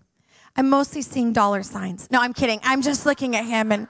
[0.57, 2.11] I'm mostly seeing dollar signs.
[2.11, 2.59] No, I'm kidding.
[2.65, 3.87] I'm just looking at him and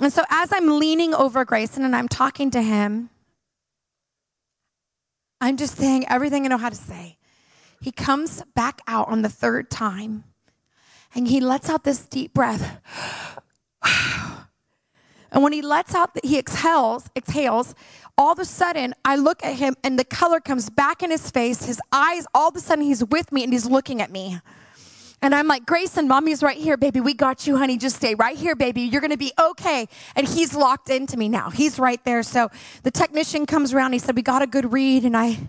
[0.00, 3.10] and so as I'm leaning over Grayson and I'm talking to him,
[5.40, 7.18] I'm just saying everything I know how to say.
[7.80, 10.22] He comes back out on the third time
[11.14, 12.80] and he lets out this deep breath.
[15.32, 17.74] and when he lets out, he exhales, exhales,
[18.16, 21.30] all of a sudden I look at him and the color comes back in his
[21.30, 21.64] face.
[21.64, 24.40] His eyes, all of a sudden he's with me and he's looking at me.
[25.20, 27.00] And I'm like, Grayson, mommy's right here, baby.
[27.00, 27.76] We got you, honey.
[27.76, 28.82] Just stay right here, baby.
[28.82, 29.88] You're going to be okay.
[30.14, 31.50] And he's locked into me now.
[31.50, 32.22] He's right there.
[32.22, 32.50] So
[32.84, 33.94] the technician comes around.
[33.94, 35.04] He said, We got a good read.
[35.04, 35.48] And I,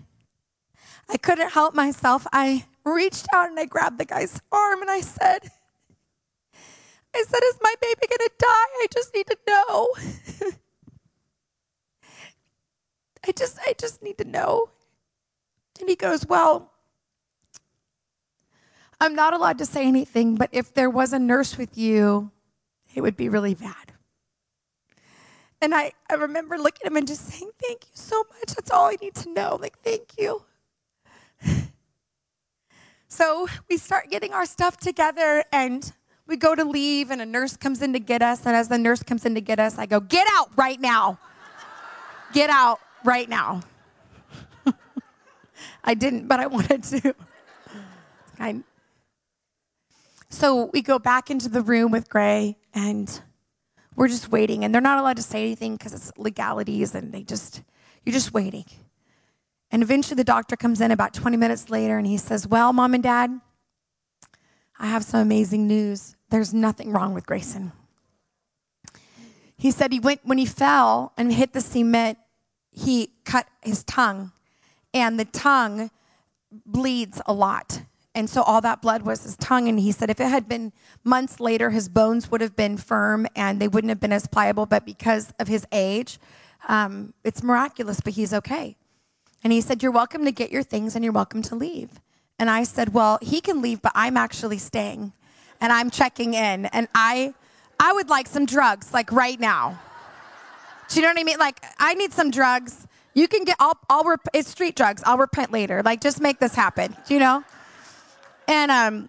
[1.08, 2.26] I couldn't help myself.
[2.32, 5.50] I reached out and I grabbed the guy's arm and I said,
[7.14, 8.46] I said, Is my baby going to die?
[8.48, 9.88] I just need to know.
[13.26, 14.70] I just, I just need to know.
[15.80, 16.70] And he goes, Well,
[19.00, 22.30] I'm not allowed to say anything, but if there was a nurse with you,
[22.94, 23.92] it would be really bad.
[25.62, 28.54] And I, I remember looking at him and just saying, Thank you so much.
[28.54, 29.58] That's all I need to know.
[29.60, 30.44] Like, thank you.
[33.10, 35.92] So we start getting our stuff together and
[36.28, 38.46] we go to leave, and a nurse comes in to get us.
[38.46, 41.18] And as the nurse comes in to get us, I go, Get out right now.
[42.32, 43.62] Get out right now.
[45.84, 47.16] I didn't, but I wanted to.
[48.38, 48.60] I,
[50.28, 53.20] so we go back into the room with Gray and
[53.96, 54.64] we're just waiting.
[54.64, 57.62] And they're not allowed to say anything because it's legalities and they just,
[58.04, 58.66] you're just waiting.
[59.72, 62.94] And eventually the doctor comes in about 20 minutes later and he says, Well, mom
[62.94, 63.40] and dad,
[64.78, 66.16] I have some amazing news.
[66.30, 67.72] There's nothing wrong with Grayson.
[69.56, 72.16] He said he went, when he fell and hit the cement,
[72.70, 74.32] he cut his tongue.
[74.94, 75.90] And the tongue
[76.64, 77.82] bleeds a lot.
[78.14, 79.68] And so all that blood was his tongue.
[79.68, 80.72] And he said if it had been
[81.04, 84.64] months later, his bones would have been firm and they wouldn't have been as pliable.
[84.64, 86.18] But because of his age,
[86.66, 88.76] um, it's miraculous, but he's okay.
[89.42, 92.00] And he said, You're welcome to get your things and you're welcome to leave.
[92.38, 95.12] And I said, Well, he can leave, but I'm actually staying
[95.60, 96.66] and I'm checking in.
[96.66, 97.34] And I,
[97.78, 99.80] I would like some drugs, like right now.
[100.88, 101.38] Do you know what I mean?
[101.38, 102.86] Like, I need some drugs.
[103.14, 105.02] You can get, I'll rep- it's street drugs.
[105.06, 105.82] I'll repent later.
[105.84, 107.44] Like, just make this happen, you know?
[108.48, 109.08] And, um,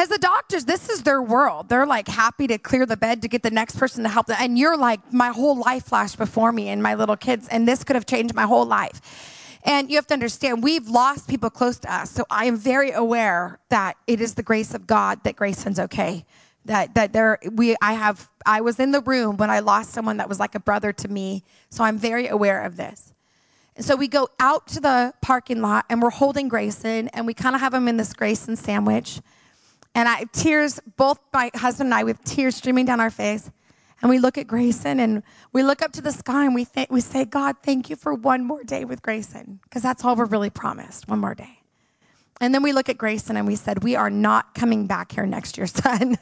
[0.00, 1.68] because the doctors, this is their world.
[1.68, 4.38] They're like happy to clear the bed to get the next person to help them.
[4.40, 7.84] And you're like, my whole life flashed before me and my little kids, and this
[7.84, 9.58] could have changed my whole life.
[9.62, 12.10] And you have to understand, we've lost people close to us.
[12.10, 16.24] So I am very aware that it is the grace of God that Grayson's okay.
[16.64, 20.16] That that there we I have I was in the room when I lost someone
[20.16, 21.44] that was like a brother to me.
[21.68, 23.12] So I'm very aware of this.
[23.76, 27.34] And so we go out to the parking lot and we're holding Grayson and we
[27.34, 29.20] kind of have him in this Grayson sandwich.
[29.94, 33.50] And I tears, both my husband and I, with tears streaming down our face.
[34.02, 35.22] And we look at Grayson and
[35.52, 38.14] we look up to the sky and we, th- we say, God, thank you for
[38.14, 41.60] one more day with Grayson, because that's all we're really promised one more day.
[42.40, 45.26] And then we look at Grayson and we said, We are not coming back here
[45.26, 46.16] next year, son.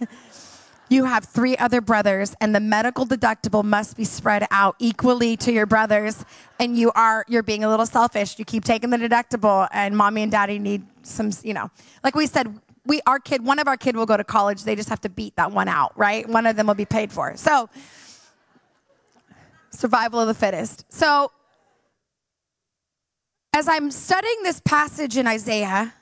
[0.88, 5.52] you have three other brothers, and the medical deductible must be spread out equally to
[5.52, 6.24] your brothers.
[6.58, 8.38] And you are, you're being a little selfish.
[8.38, 11.70] You keep taking the deductible, and mommy and daddy need some, you know,
[12.02, 12.58] like we said,
[12.88, 14.64] we our kid one of our kid will go to college.
[14.64, 16.28] They just have to beat that one out right?
[16.28, 17.36] One of them will be paid for.
[17.36, 17.68] So
[19.70, 20.84] survival of the fittest.
[20.88, 21.30] So
[23.54, 25.94] as i'm studying this passage in isaiah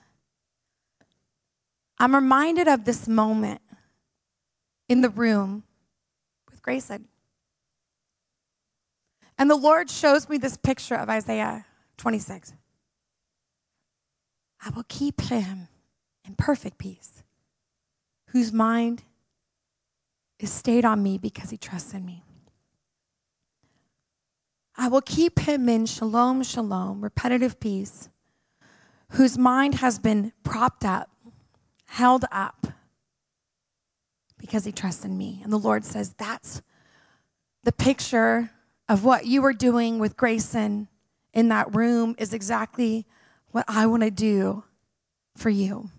[1.99, 3.61] i'm reminded of this moment
[4.89, 5.65] in the room
[6.51, 7.09] with grayson.
[9.39, 11.67] And the lord shows me this picture of isaiah
[11.97, 12.53] 26
[14.63, 15.69] i will keep him
[16.27, 17.23] in perfect peace,
[18.29, 19.05] whose mind
[20.39, 22.23] is stayed on me because he trusts in me.
[24.77, 28.11] I will keep him in shalom, shalom, repetitive peace,
[29.13, 31.11] whose mind has been propped up,
[31.87, 32.67] held up,
[34.39, 35.41] because he trusts in me.
[35.43, 36.61] And the Lord says, That's
[37.65, 38.51] the picture
[38.89, 40.89] of what you were doing with Grayson
[41.33, 43.07] in that room, is exactly
[43.51, 44.65] what I want to do
[45.37, 45.91] for you.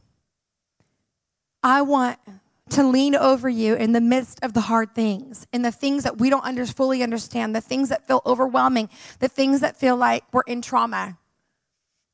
[1.68, 2.18] I want
[2.70, 6.18] to lean over you in the midst of the hard things, in the things that
[6.18, 8.89] we don't under, fully understand, the things that feel overwhelming,
[9.20, 11.18] the things that feel like we're in trauma.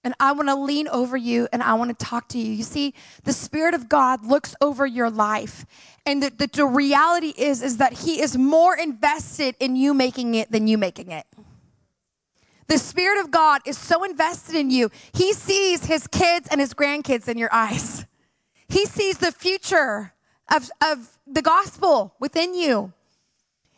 [0.04, 2.52] And I want to lean over you and I want to talk to you.
[2.52, 2.96] You see,
[3.26, 5.68] the Spirit of God looks over your life.
[6.04, 10.34] And the, the, the reality is, is that He is more invested in you making
[10.34, 11.28] it than you making it.
[12.70, 16.74] The Spirit of God is so invested in you, He sees His kids and His
[16.74, 18.08] grandkids in your eyes.
[18.74, 20.14] He sees the future
[20.52, 22.92] of, of the gospel within you.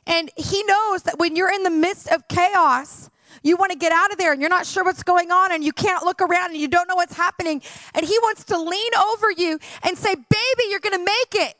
[0.07, 3.09] And he knows that when you're in the midst of chaos,
[3.43, 5.65] you want to get out of there and you're not sure what's going on and
[5.65, 7.61] you can't look around and you don't know what's happening.
[7.93, 11.55] And he wants to lean over you and say, Baby, you're going to make it.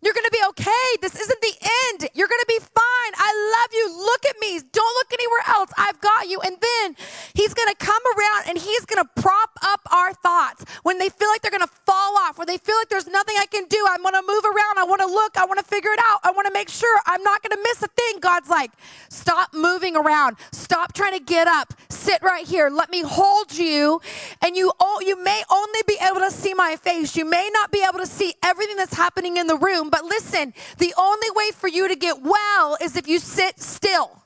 [0.00, 0.88] You're going to be okay.
[1.02, 1.54] This isn't the
[1.90, 2.08] end.
[2.14, 3.12] You're going to be fine.
[3.18, 3.98] I love you.
[3.98, 4.60] Look at me.
[4.72, 5.70] Don't look anywhere else.
[5.76, 6.40] I've got you.
[6.40, 6.96] And then
[7.34, 11.08] he's going to come around and he's going to prop up our thoughts when they
[11.08, 13.64] feel like they're going to fall off, when they feel like there's nothing I can
[13.66, 13.84] do.
[13.88, 14.78] I want to move around.
[14.78, 15.36] I want to look.
[15.36, 16.20] I want to figure it out.
[16.22, 18.20] I want to make sure I'm not going to miss a thing.
[18.20, 18.70] God's like,
[19.08, 20.36] stop moving around.
[20.52, 21.74] Stop trying to get up.
[21.88, 22.70] Sit right here.
[22.70, 24.00] Let me hold you.
[24.42, 24.70] And you,
[25.00, 27.16] you may only be able to see my face.
[27.16, 30.54] You may not be able to see everything that's happening in the room but listen,
[30.78, 34.22] the only way for you to get well is if you sit still.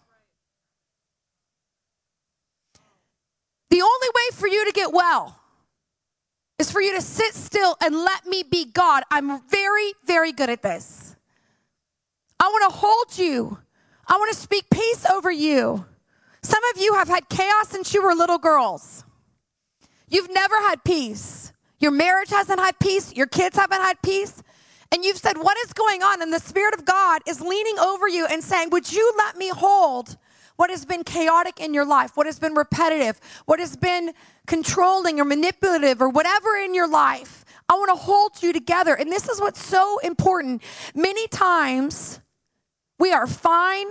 [3.70, 5.38] The only way for you to get well
[6.58, 9.02] is for you to sit still and let me be God.
[9.10, 11.16] I'm very, very good at this.
[12.38, 13.58] I want to hold you,
[14.06, 15.86] I want to speak peace over you.
[16.42, 19.04] Some of you have had chaos since you were little girls.
[20.08, 21.52] You've never had peace.
[21.78, 23.14] Your marriage hasn't had peace.
[23.14, 24.42] Your kids haven't had peace
[24.92, 26.22] and you've said, What is going on?
[26.22, 29.48] And the Spirit of God is leaning over you and saying, Would you let me
[29.48, 30.16] hold
[30.56, 34.12] what has been chaotic in your life, what has been repetitive, what has been
[34.46, 37.44] controlling or manipulative or whatever in your life?
[37.68, 38.94] I want to hold you together.
[38.94, 40.62] And this is what's so important.
[40.94, 42.20] Many times
[42.98, 43.86] we are fine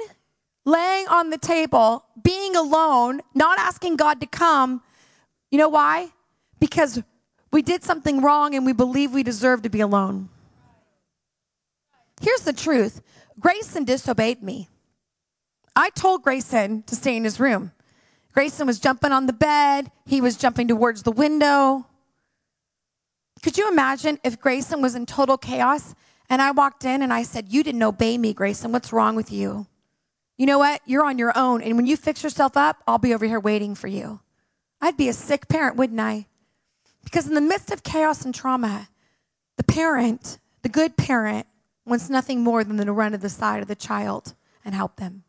[0.65, 4.83] laying on the table, being alone, not asking God to come.
[5.49, 6.11] You know why?
[6.59, 7.01] Because
[7.51, 10.29] we did something wrong and we believe we deserve to be alone.
[12.21, 13.01] Here's the truth
[13.39, 14.69] Grayson disobeyed me.
[15.75, 17.71] I told Grayson to stay in his room.
[18.33, 21.87] Grayson was jumping on the bed, he was jumping towards the window.
[23.43, 25.95] Could you imagine if Grayson was in total chaos
[26.29, 28.71] and I walked in and I said, You didn't obey me, Grayson.
[28.71, 29.67] What's wrong with you?
[30.37, 30.81] You know what?
[30.85, 31.61] You're on your own.
[31.61, 34.21] And when you fix yourself up, I'll be over here waiting for you.
[34.79, 36.27] I'd be a sick parent, wouldn't I?
[37.03, 38.89] Because in the midst of chaos and trauma,
[39.57, 41.47] the parent, the good parent,
[41.85, 45.23] wants nothing more than to run to the side of the child and help them.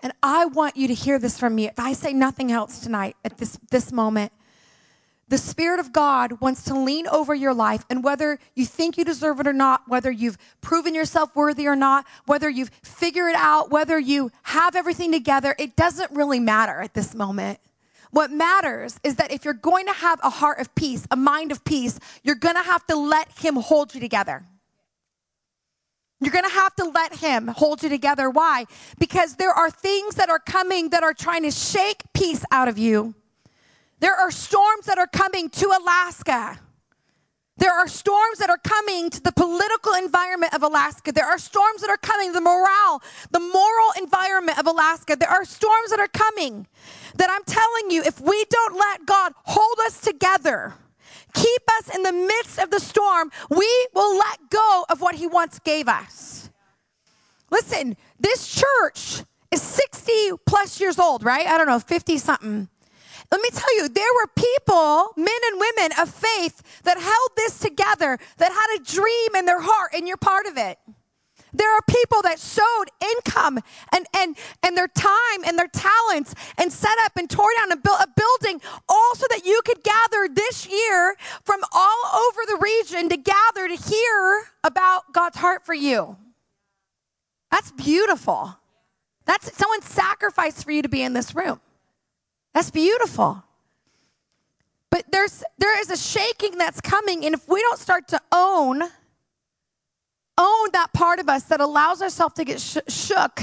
[0.00, 1.66] And I want you to hear this from me.
[1.66, 4.32] If I say nothing else tonight at this, this moment,
[5.28, 9.04] the Spirit of God wants to lean over your life, and whether you think you
[9.04, 13.36] deserve it or not, whether you've proven yourself worthy or not, whether you've figured it
[13.36, 17.58] out, whether you have everything together, it doesn't really matter at this moment.
[18.10, 21.50] What matters is that if you're going to have a heart of peace, a mind
[21.50, 24.44] of peace, you're going to have to let Him hold you together.
[26.20, 28.30] You're going to have to let Him hold you together.
[28.30, 28.66] Why?
[28.98, 32.78] Because there are things that are coming that are trying to shake peace out of
[32.78, 33.14] you.
[34.00, 36.60] There are storms that are coming to Alaska.
[37.56, 41.12] There are storms that are coming to the political environment of Alaska.
[41.12, 43.00] There are storms that are coming, to the morale,
[43.30, 45.16] the moral environment of Alaska.
[45.16, 46.66] There are storms that are coming
[47.16, 50.74] that I'm telling you, if we don't let God hold us together,
[51.34, 55.26] keep us in the midst of the storm, we will let go of what He
[55.26, 56.50] once gave us.
[57.50, 60.12] Listen, this church is 60
[60.46, 61.46] plus years old, right?
[61.46, 62.68] I don't know, 50 something.
[63.30, 67.58] Let me tell you, there were people, men and women of faith, that held this
[67.58, 70.78] together, that had a dream in their heart, and you're part of it.
[71.54, 73.60] There are people that sowed income
[73.94, 77.82] and, and, and their time and their talents and set up and tore down and
[77.82, 82.58] built a building all so that you could gather this year from all over the
[82.60, 86.16] region to gather to hear about God's heart for you.
[87.50, 88.56] That's beautiful.
[89.26, 91.60] That's someone sacrificed for you to be in this room.
[92.52, 93.44] That's beautiful.
[94.90, 98.82] But there's there is a shaking that's coming and if we don't start to own
[100.38, 103.40] own that part of us that allows ourselves to get sh- shook,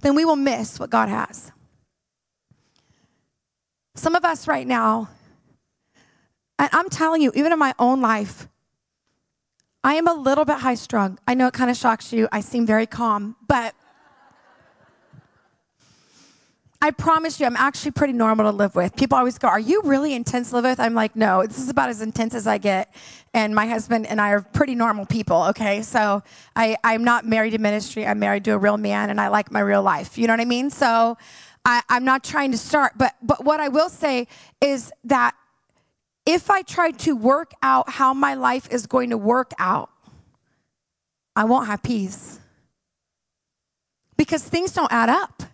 [0.00, 1.52] then we will miss what God has.
[3.94, 5.08] Some of us right now,
[6.58, 8.48] and I'm telling you, even in my own life,
[9.82, 11.18] I am a little bit high strung.
[11.28, 12.28] I know it kind of shocks you.
[12.32, 13.74] I seem very calm, but
[16.84, 18.94] I promise you, I'm actually pretty normal to live with.
[18.94, 20.78] People always go, Are you really intense to live with?
[20.78, 22.94] I'm like, No, this is about as intense as I get.
[23.32, 25.80] And my husband and I are pretty normal people, okay?
[25.80, 26.22] So
[26.54, 28.06] I, I'm not married to ministry.
[28.06, 30.18] I'm married to a real man, and I like my real life.
[30.18, 30.68] You know what I mean?
[30.68, 31.16] So
[31.64, 32.92] I, I'm not trying to start.
[32.98, 34.28] But, but what I will say
[34.60, 35.34] is that
[36.26, 39.88] if I try to work out how my life is going to work out,
[41.34, 42.40] I won't have peace
[44.18, 45.44] because things don't add up.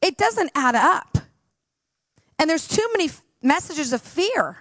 [0.00, 1.18] It doesn't add up.
[2.38, 3.10] And there's too many
[3.42, 4.58] messages of fear.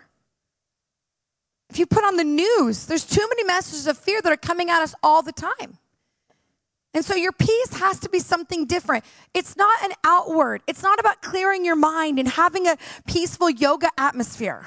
[1.70, 4.70] If you put on the news, there's too many messages of fear that are coming
[4.70, 5.78] at us all the time.
[6.94, 9.04] And so your peace has to be something different.
[9.34, 13.90] It's not an outward, it's not about clearing your mind and having a peaceful yoga
[13.98, 14.66] atmosphere.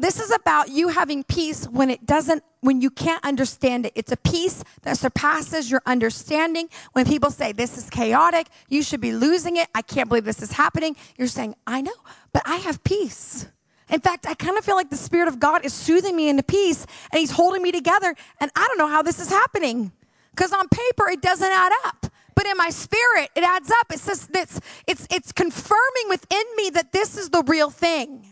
[0.00, 3.92] This is about you having peace when it doesn't, when you can't understand it.
[3.94, 6.70] It's a peace that surpasses your understanding.
[6.92, 10.40] When people say, This is chaotic, you should be losing it, I can't believe this
[10.40, 11.92] is happening, you're saying, I know,
[12.32, 13.46] but I have peace.
[13.90, 16.44] In fact, I kind of feel like the Spirit of God is soothing me into
[16.44, 19.92] peace and He's holding me together, and I don't know how this is happening.
[20.30, 23.98] Because on paper, it doesn't add up but in my spirit it adds up it
[23.98, 28.24] says it's it's it's confirming within me that this is the real thing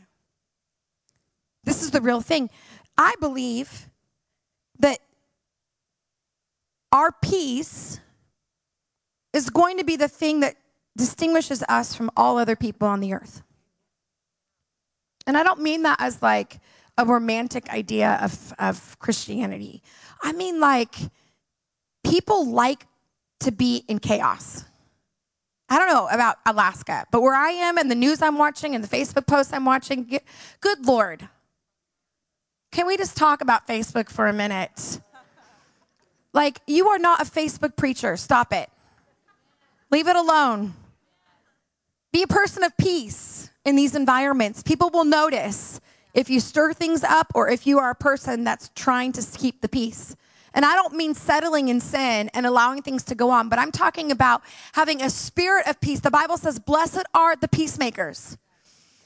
[1.68, 2.48] this is the real thing.
[2.96, 3.88] I believe
[4.78, 4.98] that
[6.90, 8.00] our peace
[9.32, 10.56] is going to be the thing that
[10.96, 13.42] distinguishes us from all other people on the earth.
[15.26, 16.58] And I don't mean that as like
[16.96, 19.82] a romantic idea of, of Christianity.
[20.22, 20.96] I mean, like,
[22.02, 22.86] people like
[23.40, 24.64] to be in chaos.
[25.68, 28.82] I don't know about Alaska, but where I am and the news I'm watching and
[28.82, 30.18] the Facebook posts I'm watching,
[30.60, 31.28] good Lord,
[32.70, 35.00] can we just talk about Facebook for a minute?
[36.32, 38.16] Like, you are not a Facebook preacher.
[38.16, 38.68] Stop it.
[39.90, 40.74] Leave it alone.
[42.12, 44.62] Be a person of peace in these environments.
[44.62, 45.80] People will notice
[46.14, 49.60] if you stir things up or if you are a person that's trying to keep
[49.60, 50.16] the peace.
[50.54, 53.70] And I don't mean settling in sin and allowing things to go on, but I'm
[53.70, 54.42] talking about
[54.72, 56.00] having a spirit of peace.
[56.00, 58.36] The Bible says, Blessed are the peacemakers.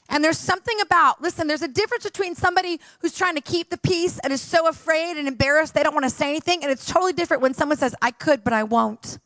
[0.09, 3.77] And there's something about, listen, there's a difference between somebody who's trying to keep the
[3.77, 6.61] peace and is so afraid and embarrassed they don't want to say anything.
[6.61, 9.17] And it's totally different when someone says, I could, but I won't.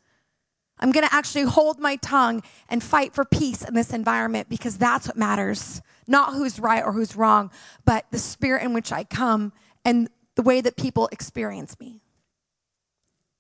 [0.80, 4.78] I'm going to actually hold my tongue and fight for peace in this environment because
[4.78, 5.82] that's what matters.
[6.08, 7.50] Not who's right or who's wrong,
[7.84, 9.54] but the spirit in which I come
[9.84, 12.02] and the way that people experience me.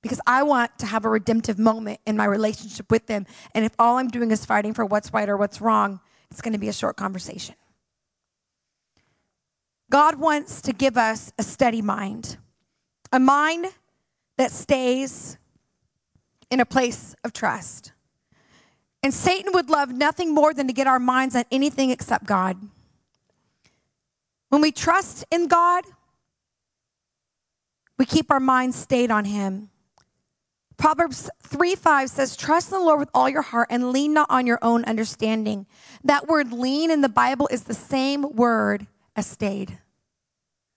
[0.01, 3.25] Because I want to have a redemptive moment in my relationship with them.
[3.53, 5.99] And if all I'm doing is fighting for what's right or what's wrong,
[6.31, 7.55] it's going to be a short conversation.
[9.89, 12.37] God wants to give us a steady mind,
[13.11, 13.67] a mind
[14.37, 15.37] that stays
[16.49, 17.93] in a place of trust.
[19.03, 22.57] And Satan would love nothing more than to get our minds on anything except God.
[24.49, 25.85] When we trust in God,
[27.97, 29.69] we keep our minds stayed on Him.
[30.77, 34.27] Proverbs 3 5 says, Trust in the Lord with all your heart and lean not
[34.29, 35.65] on your own understanding.
[36.03, 39.79] That word lean in the Bible is the same word as stayed.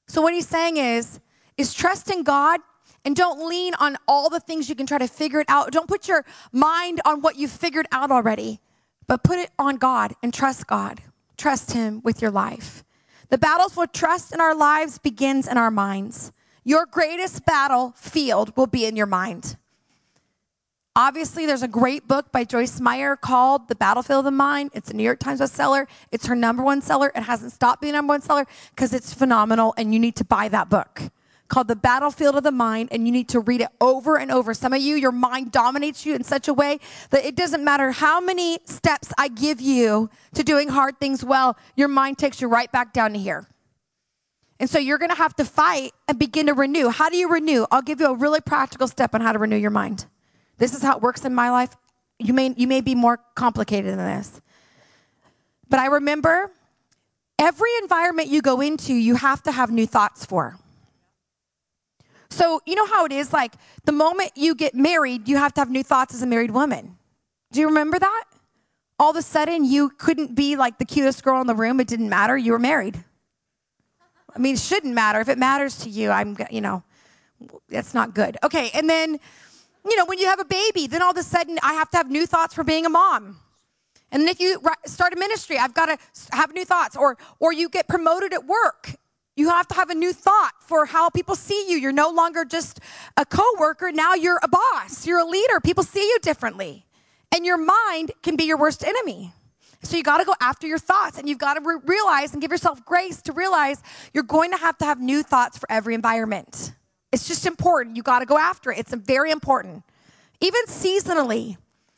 [0.08, 1.20] So what he's saying is,
[1.56, 2.60] is trust in God
[3.04, 5.70] and don't lean on all the things you can try to figure it out.
[5.70, 8.60] Don't put your mind on what you've figured out already,
[9.06, 11.02] but put it on God and trust God.
[11.36, 12.84] Trust Him with your life.
[13.28, 16.32] The battle for trust in our lives begins in our minds.
[16.64, 19.56] Your greatest battlefield will be in your mind.
[21.00, 24.70] Obviously, there's a great book by Joyce Meyer called The Battlefield of the Mind.
[24.74, 25.86] It's a New York Times bestseller.
[26.12, 27.10] It's her number one seller.
[27.14, 30.48] It hasn't stopped being number one seller because it's phenomenal, and you need to buy
[30.48, 31.00] that book
[31.48, 34.52] called The Battlefield of the Mind, and you need to read it over and over.
[34.52, 36.78] Some of you, your mind dominates you in such a way
[37.08, 41.56] that it doesn't matter how many steps I give you to doing hard things well,
[41.76, 43.46] your mind takes you right back down to here.
[44.58, 46.90] And so you're to have to fight and begin to renew.
[46.90, 47.64] How do you renew?
[47.70, 50.04] I'll give you a really practical step on how to renew your mind.
[50.60, 51.74] This is how it works in my life.
[52.18, 54.40] You may, you may be more complicated than this.
[55.70, 56.52] But I remember
[57.38, 60.58] every environment you go into, you have to have new thoughts for.
[62.28, 63.54] So, you know how it is like
[63.86, 66.96] the moment you get married, you have to have new thoughts as a married woman.
[67.52, 68.24] Do you remember that?
[68.98, 71.80] All of a sudden, you couldn't be like the cutest girl in the room.
[71.80, 72.36] It didn't matter.
[72.36, 73.02] You were married.
[74.36, 75.20] I mean, it shouldn't matter.
[75.20, 76.82] If it matters to you, I'm, you know,
[77.70, 78.36] that's not good.
[78.44, 79.18] Okay, and then
[79.84, 81.96] you know, when you have a baby, then all of a sudden I have to
[81.96, 83.38] have new thoughts for being a mom.
[84.12, 85.98] And then if you start a ministry, I've got to
[86.32, 86.96] have new thoughts.
[86.96, 88.96] Or, or you get promoted at work,
[89.36, 91.78] you have to have a new thought for how people see you.
[91.78, 92.80] You're no longer just
[93.16, 93.92] a coworker.
[93.92, 95.06] Now you're a boss.
[95.06, 95.60] You're a leader.
[95.60, 96.84] People see you differently.
[97.32, 99.32] And your mind can be your worst enemy.
[99.82, 102.42] So you got to go after your thoughts and you've got to re- realize and
[102.42, 105.94] give yourself grace to realize you're going to have to have new thoughts for every
[105.94, 106.72] environment.
[107.12, 107.96] It's just important.
[107.96, 108.78] You got to go after it.
[108.78, 109.82] It's very important.
[110.40, 111.56] Even seasonally.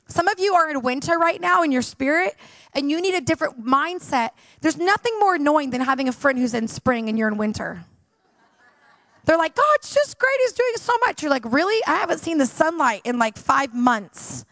[0.08, 2.36] Some of you are in winter right now in your spirit
[2.74, 4.30] and you need a different mindset.
[4.60, 7.84] There's nothing more annoying than having a friend who's in spring and you're in winter.
[9.24, 10.34] They're like, oh, it's just great.
[10.40, 11.22] He's doing so much.
[11.22, 11.80] You're like, really?
[11.86, 14.44] I haven't seen the sunlight in like five months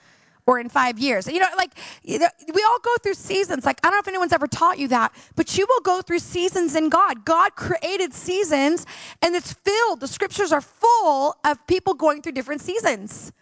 [0.46, 1.26] or in five years.
[1.26, 1.72] You know, like
[2.04, 3.64] we all go through seasons.
[3.64, 6.20] Like, I don't know if anyone's ever taught you that, but you will go through
[6.20, 7.24] seasons in God.
[7.24, 8.86] God created seasons
[9.22, 13.32] and it's filled, the scriptures are full of people going through different seasons.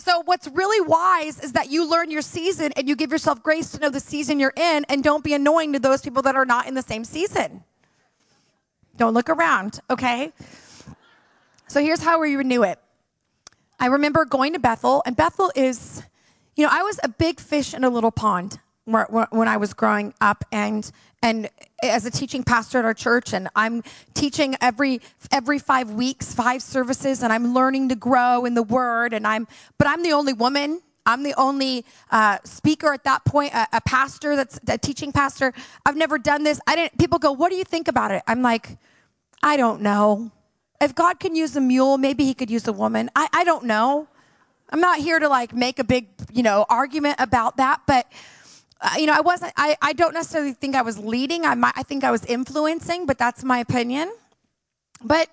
[0.00, 3.72] So, what's really wise is that you learn your season and you give yourself grace
[3.72, 6.44] to know the season you're in and don't be annoying to those people that are
[6.44, 7.64] not in the same season.
[8.96, 10.32] Don't look around, okay?
[11.66, 12.78] So, here's how we renew it.
[13.80, 16.04] I remember going to Bethel, and Bethel is
[16.58, 20.12] you know, I was a big fish in a little pond when I was growing
[20.20, 20.90] up, and
[21.22, 21.48] and
[21.84, 25.00] as a teaching pastor at our church, and I'm teaching every
[25.30, 29.46] every five weeks, five services, and I'm learning to grow in the Word, and I'm
[29.78, 30.82] but I'm the only woman.
[31.06, 35.54] I'm the only uh, speaker at that point, a, a pastor that's a teaching pastor.
[35.86, 36.60] I've never done this.
[36.66, 36.98] I didn't.
[36.98, 38.78] People go, "What do you think about it?" I'm like,
[39.44, 40.32] I don't know.
[40.80, 43.10] If God can use a mule, maybe He could use a woman.
[43.14, 44.08] I, I don't know.
[44.70, 48.06] I'm not here to like make a big, you know, argument about that, but
[48.80, 49.52] uh, you know, I wasn't.
[49.56, 51.44] I, I don't necessarily think I was leading.
[51.44, 51.72] I might.
[51.76, 54.12] I think I was influencing, but that's my opinion.
[55.02, 55.28] But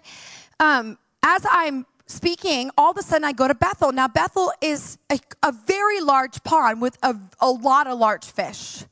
[0.60, 3.92] um, as I'm speaking, all of a sudden I go to Bethel.
[3.92, 8.84] Now Bethel is a, a very large pond with a, a lot of large fish.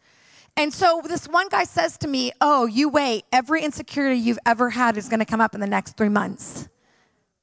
[0.55, 3.25] And so this one guy says to me, "Oh, you wait.
[3.31, 6.69] Every insecurity you've ever had is going to come up in the next three months."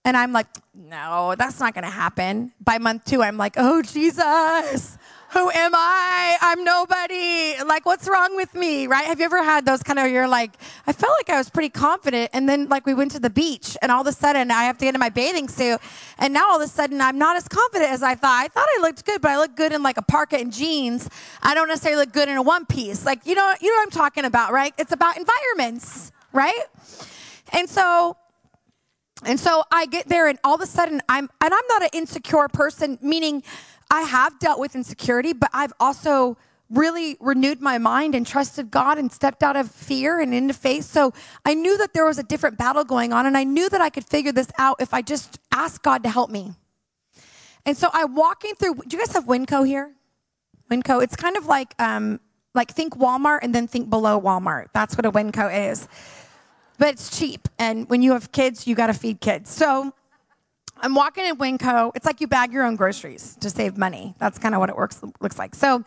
[0.04, 2.52] And I'm like, no, that's not going to happen.
[2.60, 4.96] By month two, I'm like, oh, Jesus,
[5.32, 6.38] who am I?
[6.40, 7.62] I'm nobody.
[7.62, 8.86] Like, what's wrong with me?
[8.86, 9.04] Right?
[9.04, 10.52] Have you ever had those kind of, you're like,
[10.86, 12.30] I felt like I was pretty confident.
[12.32, 14.78] And then, like, we went to the beach, and all of a sudden, I have
[14.78, 15.80] to get in my bathing suit.
[16.18, 18.42] And now, all of a sudden, I'm not as confident as I thought.
[18.42, 21.10] I thought I looked good, but I look good in like a parka and jeans.
[21.42, 23.04] I don't necessarily look good in a one piece.
[23.04, 24.72] Like, you know, you know what I'm talking about, right?
[24.78, 26.64] It's about environments, right?
[27.52, 28.16] And so
[29.24, 31.90] and so I get there and all of a sudden I'm and I'm not an
[31.92, 33.42] insecure person meaning
[33.90, 36.38] I have dealt with insecurity, but I've also
[36.70, 40.84] really renewed my mind and trusted God and stepped out of fear and into faith.
[40.84, 41.12] So
[41.44, 43.90] I knew that there was a different battle going on, and I knew that I
[43.90, 46.52] could figure this out if I just asked God to help me.
[47.66, 48.76] And so I'm walking through.
[48.86, 49.92] Do you guys have Winco here?
[50.70, 51.02] Winco.
[51.02, 52.20] It's kind of like um,
[52.54, 54.68] like think Walmart and then think below Walmart.
[54.72, 55.88] That's what a Winco is.
[56.80, 59.50] But it's cheap, and when you have kids, you got to feed kids.
[59.50, 59.92] So
[60.78, 61.92] I'm walking in Winco.
[61.94, 64.14] It's like you bag your own groceries to save money.
[64.18, 65.54] That's kind of what it works looks like.
[65.54, 65.84] So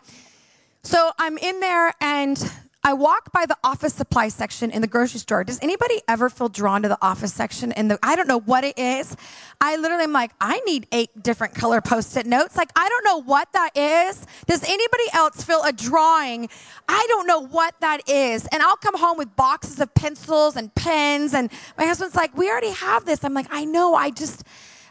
[0.84, 2.38] so I'm in there and
[2.86, 5.42] I walk by the office supply section in the grocery store.
[5.42, 7.72] Does anybody ever feel drawn to the office section?
[7.72, 9.16] In the I don't know what it is.
[9.58, 12.58] I literally am like, I need eight different color post-it notes.
[12.58, 14.26] Like I don't know what that is.
[14.46, 16.50] Does anybody else feel a drawing?
[16.86, 18.46] I don't know what that is.
[18.52, 21.32] And I'll come home with boxes of pencils and pens.
[21.32, 23.24] And my husband's like, we already have this.
[23.24, 23.94] I'm like, I know.
[23.94, 24.44] I just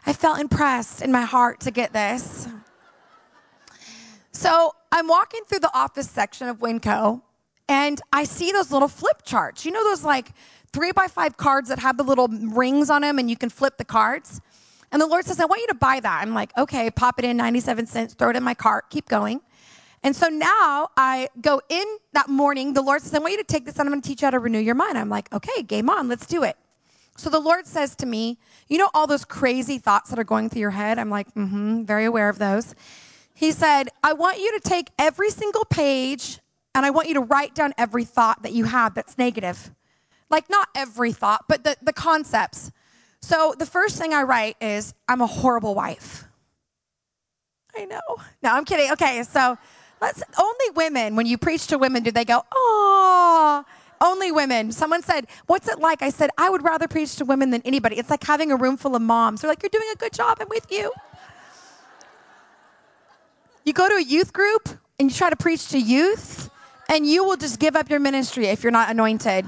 [0.04, 2.48] I felt impressed in my heart to get this.
[4.32, 7.22] So I'm walking through the office section of Winco
[7.68, 9.64] and I see those little flip charts.
[9.64, 10.32] You know those like
[10.72, 13.78] three by five cards that have the little rings on them and you can flip
[13.78, 14.40] the cards?
[14.92, 16.22] And the Lord says, I want you to buy that.
[16.22, 19.40] I'm like, okay, pop it in 97 cents, throw it in my cart, keep going.
[20.02, 22.74] And so now I go in that morning.
[22.74, 24.26] The Lord says, I want you to take this and I'm going to teach you
[24.26, 24.98] how to renew your mind.
[24.98, 26.56] I'm like, okay, game on, let's do it.
[27.16, 28.38] So the Lord says to me,
[28.68, 30.98] You know, all those crazy thoughts that are going through your head?
[30.98, 32.74] I'm like, Mm hmm, very aware of those.
[33.34, 36.38] He said, I want you to take every single page
[36.74, 39.70] and I want you to write down every thought that you have that's negative.
[40.30, 42.72] Like, not every thought, but the, the concepts.
[43.20, 46.24] So, the first thing I write is, I'm a horrible wife.
[47.76, 48.00] I know.
[48.42, 48.90] No, I'm kidding.
[48.92, 49.56] Okay, so
[50.00, 53.64] let's, only women, when you preach to women, do they go, oh,
[54.00, 54.72] only women.
[54.72, 56.02] Someone said, What's it like?
[56.02, 57.96] I said, I would rather preach to women than anybody.
[57.96, 59.40] It's like having a room full of moms.
[59.40, 60.38] They're like, You're doing a good job.
[60.40, 60.92] I'm with you.
[63.64, 64.68] You go to a youth group
[64.98, 66.50] and you try to preach to youth,
[66.88, 69.46] and you will just give up your ministry if you're not anointed.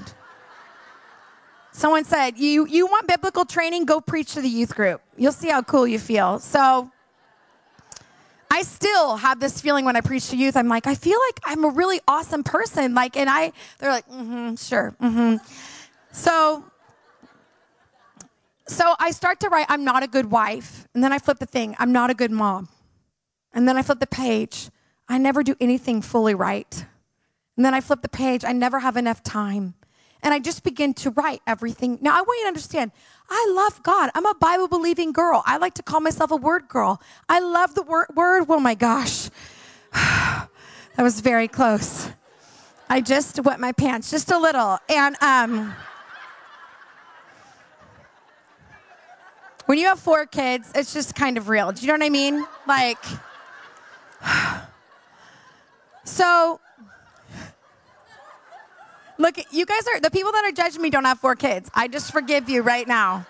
[1.73, 3.85] Someone said, you, you want biblical training?
[3.85, 5.03] Go preach to the youth group.
[5.17, 6.39] You'll see how cool you feel.
[6.39, 6.91] So,
[8.51, 10.57] I still have this feeling when I preach to youth.
[10.57, 12.95] I'm like, I feel like I'm a really awesome person.
[12.95, 15.37] Like, and I, they're like, mm-hmm, sure, mm-hmm.
[16.13, 16.65] So,
[18.67, 20.89] so I start to write, I'm not a good wife.
[20.95, 22.71] And then I flip the thing, I'm not a good mom.
[23.53, 24.71] And then I flip the page.
[25.09, 26.87] I never do anything fully right.
[27.57, 28.45] And then I flip the page.
[28.45, 29.75] I never have enough time.
[30.23, 31.99] And I just begin to write everything.
[32.01, 32.91] Now, I want you to understand,
[33.31, 34.11] I love God.
[34.15, 35.43] I'm a Bible believing girl.
[35.47, 37.01] I like to call myself a word girl.
[37.29, 38.09] I love the word.
[38.15, 38.47] word.
[38.49, 39.31] Oh my gosh.
[39.93, 40.49] that
[40.99, 42.11] was very close.
[42.89, 44.79] I just wet my pants just a little.
[44.89, 45.75] And, um,
[49.67, 51.73] when you have four kids, it's just kind of real.
[51.73, 52.47] Do you know what I mean?
[52.67, 53.03] Like,
[56.05, 56.61] so,
[59.19, 61.71] look, you guys are, the people that are judging me don't have four kids.
[61.75, 63.27] I just forgive you right now.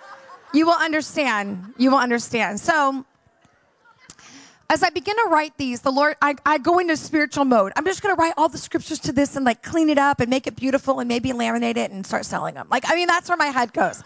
[0.52, 1.74] You will understand.
[1.76, 2.60] You will understand.
[2.60, 3.04] So,
[4.68, 7.72] as I begin to write these, the Lord, I, I go into spiritual mode.
[7.76, 10.20] I'm just going to write all the scriptures to this and like clean it up
[10.20, 12.66] and make it beautiful and maybe laminate it and start selling them.
[12.70, 14.02] Like, I mean, that's where my head goes.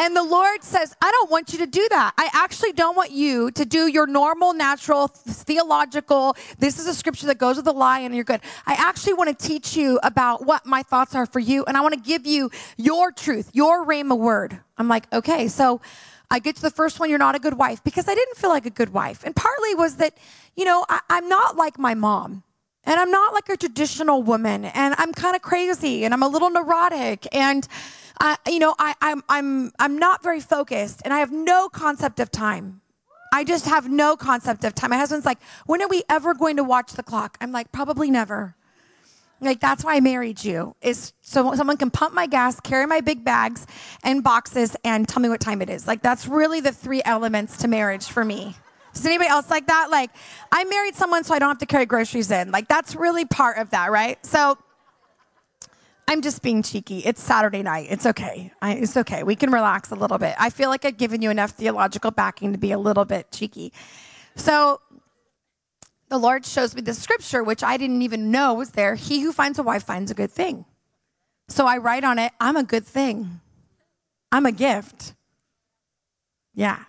[0.00, 2.14] And the Lord says, I don't want you to do that.
[2.18, 7.26] I actually don't want you to do your normal, natural, theological, this is a scripture
[7.26, 8.40] that goes with the lie and you're good.
[8.66, 11.64] I actually want to teach you about what my thoughts are for you.
[11.64, 14.58] And I want to give you your truth, your rhema word.
[14.76, 15.48] I'm like, okay.
[15.48, 15.80] So
[16.30, 18.50] I get to the first one, you're not a good wife, because I didn't feel
[18.50, 19.22] like a good wife.
[19.24, 20.16] And partly was that,
[20.56, 22.42] you know, I, I'm not like my mom.
[22.86, 24.64] And I'm not like a traditional woman.
[24.66, 27.26] And I'm kind of crazy and I'm a little neurotic.
[27.32, 27.66] And
[28.46, 32.30] you know, I, I'm, I'm, I'm not very focused and I have no concept of
[32.30, 32.80] time.
[33.32, 34.90] I just have no concept of time.
[34.90, 37.36] My husband's like, when are we ever going to watch the clock?
[37.40, 38.54] I'm like, probably never.
[39.40, 43.00] Like, that's why I married you, is so someone can pump my gas, carry my
[43.00, 43.66] big bags
[44.04, 45.86] and boxes, and tell me what time it is.
[45.86, 48.56] Like, that's really the three elements to marriage for me.
[48.94, 49.88] Does anybody else like that?
[49.90, 50.10] Like,
[50.52, 52.52] I married someone so I don't have to carry groceries in.
[52.52, 54.24] Like, that's really part of that, right?
[54.24, 54.56] So,
[56.06, 56.98] I'm just being cheeky.
[57.00, 57.88] It's Saturday night.
[57.90, 58.52] It's okay.
[58.60, 59.22] I, it's okay.
[59.22, 60.34] We can relax a little bit.
[60.38, 63.72] I feel like I've given you enough theological backing to be a little bit cheeky.
[64.36, 64.80] So
[66.08, 68.94] the Lord shows me the scripture, which I didn't even know was there.
[68.94, 70.64] He who finds a wife finds a good thing.
[71.48, 73.40] So I write on it, I'm a good thing.
[74.30, 75.14] I'm a gift.
[76.54, 76.84] Yeah.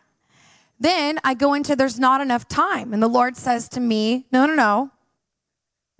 [0.80, 2.94] Then I go into there's not enough time.
[2.94, 4.92] And the Lord says to me, No, no, no.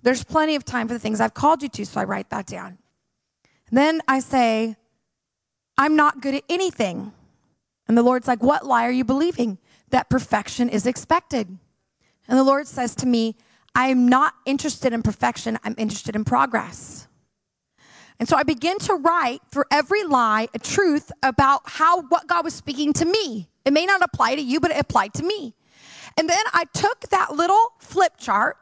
[0.02, 1.86] There's plenty of time for the things I've called you to.
[1.86, 2.78] So I write that down.
[3.70, 4.76] Then I say,
[5.78, 7.12] I'm not good at anything.
[7.88, 9.58] And the Lord's like, What lie are you believing?
[9.90, 11.58] That perfection is expected.
[12.28, 13.36] And the Lord says to me,
[13.74, 17.06] I am not interested in perfection, I'm interested in progress.
[18.18, 22.44] And so I begin to write for every lie a truth about how what God
[22.44, 23.48] was speaking to me.
[23.64, 25.54] It may not apply to you, but it applied to me.
[26.16, 28.56] And then I took that little flip chart,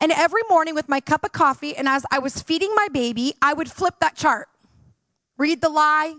[0.00, 3.34] and every morning with my cup of coffee, and as I was feeding my baby,
[3.40, 4.48] I would flip that chart.
[5.38, 6.14] Read the lie,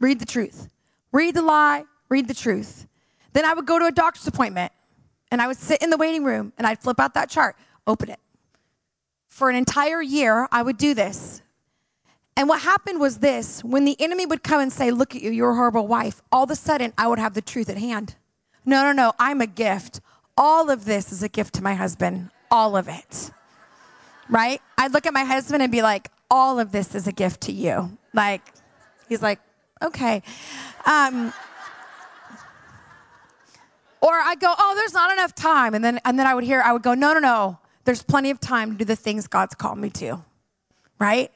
[0.00, 0.68] read the truth.
[1.12, 2.86] Read the lie, read the truth.
[3.32, 4.72] Then I would go to a doctor's appointment,
[5.30, 8.10] and I would sit in the waiting room, and I'd flip out that chart, open
[8.10, 8.20] it.
[9.28, 11.42] For an entire year, I would do this.
[12.36, 15.30] And what happened was this when the enemy would come and say, Look at you,
[15.30, 18.14] you're a horrible wife, all of a sudden I would have the truth at hand.
[18.64, 20.00] No, no, no, I'm a gift.
[20.36, 23.30] All of this is a gift to my husband, all of it.
[24.28, 24.60] Right?
[24.76, 27.52] I'd look at my husband and be like, All of this is a gift to
[27.52, 27.96] you.
[28.12, 28.42] Like,
[29.08, 29.40] he's like,
[29.82, 30.22] Okay.
[30.84, 31.32] Um,
[34.00, 35.74] or I go, Oh, there's not enough time.
[35.74, 38.30] And then, and then I would hear, I would go, No, no, no, there's plenty
[38.30, 40.24] of time to do the things God's called me to.
[40.98, 41.30] Right?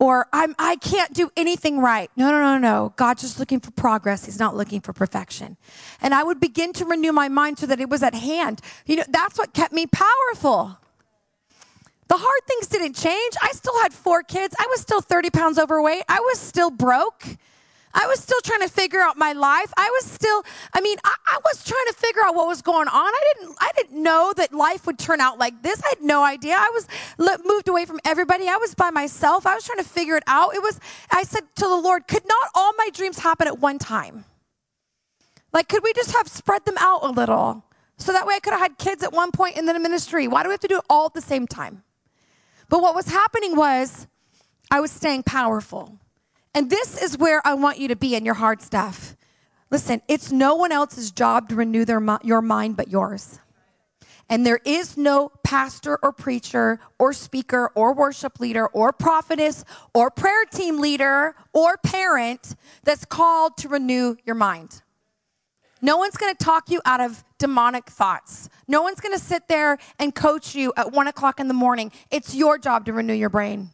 [0.00, 2.10] Or I'm, I can't do anything right.
[2.16, 2.94] No, no, no, no.
[2.96, 4.24] God's just looking for progress.
[4.24, 5.58] He's not looking for perfection.
[6.00, 8.62] And I would begin to renew my mind so that it was at hand.
[8.86, 10.78] You know, that's what kept me powerful.
[12.08, 13.34] The hard things didn't change.
[13.42, 14.56] I still had four kids.
[14.58, 16.02] I was still 30 pounds overweight.
[16.08, 17.24] I was still broke.
[17.92, 19.72] I was still trying to figure out my life.
[19.76, 22.86] I was still, I mean, I, I, was trying to figure out what was going
[22.86, 22.94] on.
[22.94, 25.82] I didn't, I didn't know that life would turn out like this.
[25.82, 26.54] I had no idea.
[26.56, 26.86] I was
[27.44, 28.48] moved away from everybody.
[28.48, 29.44] I was by myself.
[29.44, 30.54] I was trying to figure it out.
[30.54, 30.78] It was,
[31.10, 34.24] I said to the Lord, could not all my dreams happen at one time?
[35.52, 37.64] Like, could we just have spread them out a little?
[37.96, 40.28] So that way I could have had kids at one point in the ministry.
[40.28, 41.82] Why do we have to do it all at the same time?
[42.68, 44.06] But what was happening was
[44.70, 45.99] I was staying powerful.
[46.54, 49.16] And this is where I want you to be in your hard stuff.
[49.70, 53.38] Listen, it's no one else's job to renew their, your mind but yours.
[54.28, 60.10] And there is no pastor or preacher or speaker or worship leader or prophetess or
[60.10, 64.82] prayer team leader or parent that's called to renew your mind.
[65.82, 68.48] No one's gonna talk you out of demonic thoughts.
[68.68, 71.90] No one's gonna sit there and coach you at one o'clock in the morning.
[72.10, 73.70] It's your job to renew your brain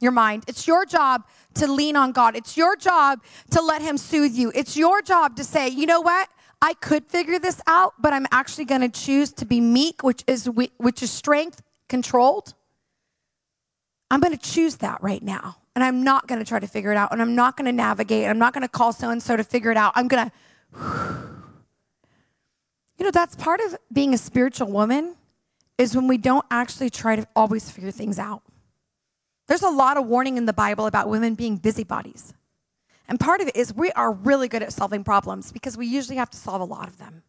[0.00, 0.44] your mind.
[0.46, 1.24] It's your job
[1.54, 2.36] to lean on God.
[2.36, 4.52] It's your job to let Him soothe you.
[4.54, 6.28] It's your job to say, you know what?
[6.60, 10.24] I could figure this out, but I'm actually going to choose to be meek, which
[10.26, 12.54] is which is strength controlled.
[14.10, 15.56] I'm going to choose that right now.
[15.74, 17.12] And I'm not going to try to figure it out.
[17.12, 18.24] And I'm not going to navigate.
[18.24, 19.92] and I'm not going to call so and so to figure it out.
[19.94, 20.28] I'm going
[20.74, 20.82] to
[22.98, 25.14] You know, that's part of being a spiritual woman
[25.76, 28.42] is when we don't actually try to always figure things out.
[29.48, 32.34] There's a lot of warning in the Bible about women being busybodies.
[33.08, 36.16] And part of it is we are really good at solving problems because we usually
[36.16, 37.22] have to solve a lot of them.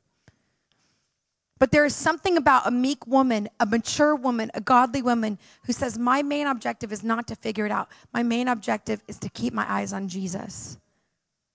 [1.58, 5.74] But there is something about a meek woman, a mature woman, a godly woman who
[5.74, 7.90] says, My main objective is not to figure it out.
[8.14, 10.78] My main objective is to keep my eyes on Jesus.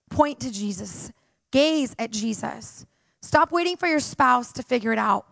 [0.09, 1.11] Point to Jesus,
[1.51, 2.85] gaze at Jesus.
[3.21, 5.25] Stop waiting for your spouse to figure it out.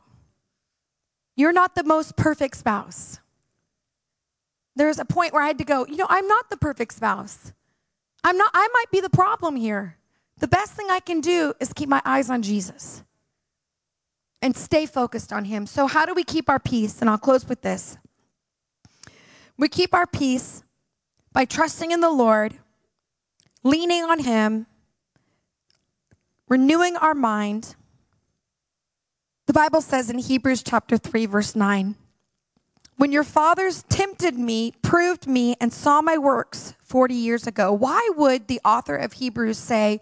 [1.35, 3.19] You're not the most perfect spouse
[4.75, 7.53] there's a point where I had to go, you know, I'm not the perfect spouse.
[8.23, 9.97] I'm not, I might be the problem here.
[10.39, 13.03] The best thing I can do is keep my eyes on Jesus
[14.41, 15.65] and stay focused on Him.
[15.65, 17.01] So, how do we keep our peace?
[17.01, 17.97] And I'll close with this.
[19.57, 20.63] We keep our peace
[21.31, 22.55] by trusting in the Lord,
[23.63, 24.65] leaning on Him,
[26.49, 27.75] renewing our mind.
[29.45, 31.95] The Bible says in Hebrews chapter 3, verse 9,
[32.97, 38.09] when your fathers tempted me, proved me, and saw my works 40 years ago, why
[38.15, 39.99] would the author of Hebrews say,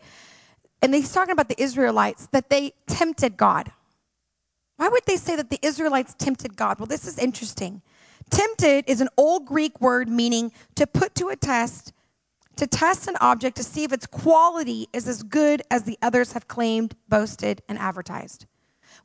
[0.81, 3.71] and he's talking about the Israelites, that they tempted God?
[4.77, 6.79] Why would they say that the Israelites tempted God?
[6.79, 7.81] Well, this is interesting.
[8.29, 11.93] Tempted is an old Greek word meaning to put to a test,
[12.55, 16.33] to test an object to see if its quality is as good as the others
[16.33, 18.45] have claimed, boasted, and advertised.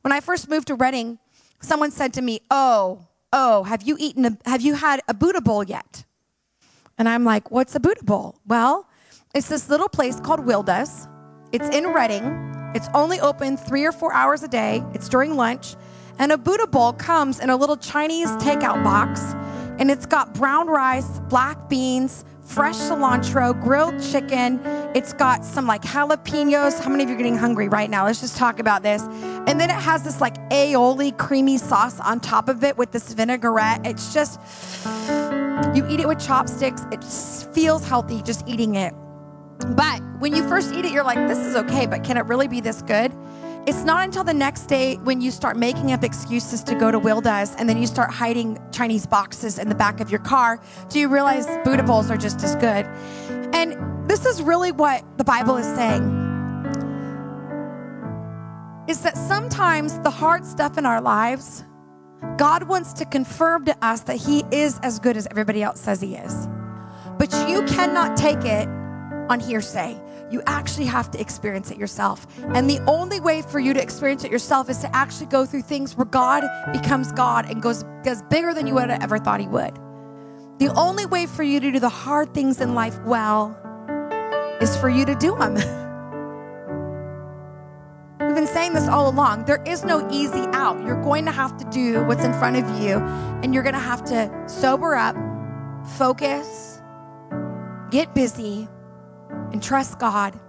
[0.01, 1.19] When I first moved to Redding,
[1.61, 5.41] someone said to me, Oh, oh, have you eaten, a, have you had a Buddha
[5.41, 6.05] bowl yet?
[6.97, 8.39] And I'm like, what's a Buddha bowl?
[8.45, 8.87] Well,
[9.35, 11.07] it's this little place called Wilda's.
[11.51, 12.71] It's in Redding.
[12.73, 14.83] It's only open three or four hours a day.
[14.93, 15.75] It's during lunch.
[16.19, 19.21] And a Buddha bowl comes in a little Chinese takeout box.
[19.79, 24.59] And it's got brown rice, black beans, fresh cilantro, grilled chicken.
[24.95, 26.79] It's got some like jalapenos.
[26.79, 28.05] How many of you are getting hungry right now?
[28.05, 29.03] Let's just talk about this.
[29.03, 33.13] And then it has this like aioli creamy sauce on top of it with this
[33.13, 33.85] vinaigrette.
[33.85, 34.39] It's just,
[35.75, 36.83] you eat it with chopsticks.
[36.91, 37.03] It
[37.53, 38.93] feels healthy just eating it.
[39.75, 42.47] But when you first eat it, you're like, this is okay, but can it really
[42.47, 43.11] be this good?
[43.67, 46.97] It's not until the next day when you start making up excuses to go to
[46.97, 50.99] Wilda's and then you start hiding Chinese boxes in the back of your car do
[50.99, 52.85] you realize Buddha bowls are just as good.
[53.53, 56.03] And this is really what the Bible is saying.
[58.87, 61.65] Is that sometimes the hard stuff in our lives,
[62.37, 65.99] God wants to confirm to us that He is as good as everybody else says
[65.99, 66.47] He is.
[67.19, 68.69] But you cannot take it
[69.29, 69.99] on hearsay.
[70.29, 72.27] You actually have to experience it yourself.
[72.53, 75.61] And the only way for you to experience it yourself is to actually go through
[75.61, 79.39] things where God becomes God and goes, goes bigger than you would have ever thought
[79.39, 79.75] He would.
[80.59, 83.55] The only way for you to do the hard things in life well
[84.59, 85.53] is for you to do them.
[88.19, 89.45] We've been saying this all along.
[89.45, 90.83] There is no easy out.
[90.83, 92.97] You're going to have to do what's in front of you,
[93.43, 95.15] and you're going to have to sober up,
[95.97, 96.81] focus,
[97.91, 98.67] get busy,
[99.51, 100.39] and trust God.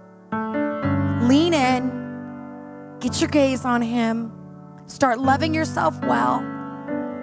[1.23, 4.31] Lean in, get your gaze on Him,
[4.87, 6.39] start loving yourself well,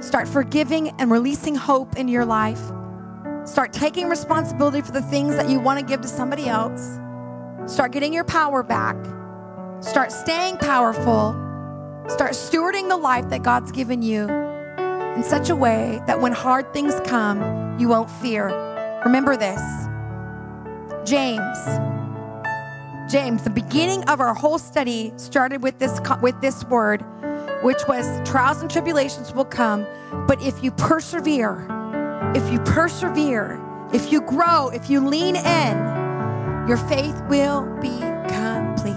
[0.00, 2.60] start forgiving and releasing hope in your life,
[3.44, 6.98] start taking responsibility for the things that you want to give to somebody else,
[7.66, 8.96] start getting your power back,
[9.80, 11.32] start staying powerful,
[12.08, 14.28] start stewarding the life that God's given you
[15.16, 18.48] in such a way that when hard things come, you won't fear.
[19.04, 19.85] Remember this.
[21.06, 21.58] James.
[23.08, 27.04] James, the beginning of our whole study started with this with this word,
[27.62, 29.86] which was trials and tribulations will come,
[30.26, 31.64] but if you persevere,
[32.34, 35.76] if you persevere, if you grow, if you lean in,
[36.66, 37.96] your faith will be
[38.26, 38.92] complete.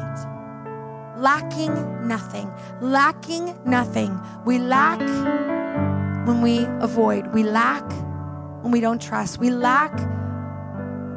[1.16, 2.52] Lacking nothing,
[2.82, 4.20] lacking nothing.
[4.46, 5.00] We lack
[6.28, 7.32] when we avoid.
[7.36, 7.88] We lack
[8.64, 9.38] when we don't trust.
[9.38, 9.92] We lack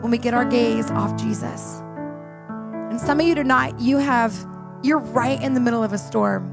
[0.03, 1.80] when we get our gaze off Jesus.
[2.90, 4.34] And some of you tonight, you have,
[4.82, 6.53] you're right in the middle of a storm.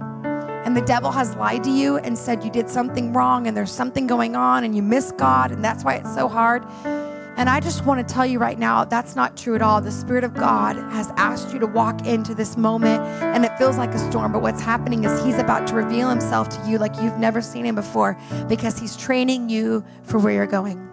[0.63, 3.71] And the devil has lied to you and said you did something wrong and there's
[3.71, 6.63] something going on and you miss God and that's why it's so hard.
[7.39, 9.79] And I just want to tell you right now, that's not true at all.
[9.79, 13.77] The Spirit of God has asked you to walk into this moment, and it feels
[13.77, 14.33] like a storm.
[14.33, 17.65] But what's happening is He's about to reveal Himself to you like you've never seen
[17.65, 18.19] Him before
[18.49, 20.85] because He's training you for where you're going.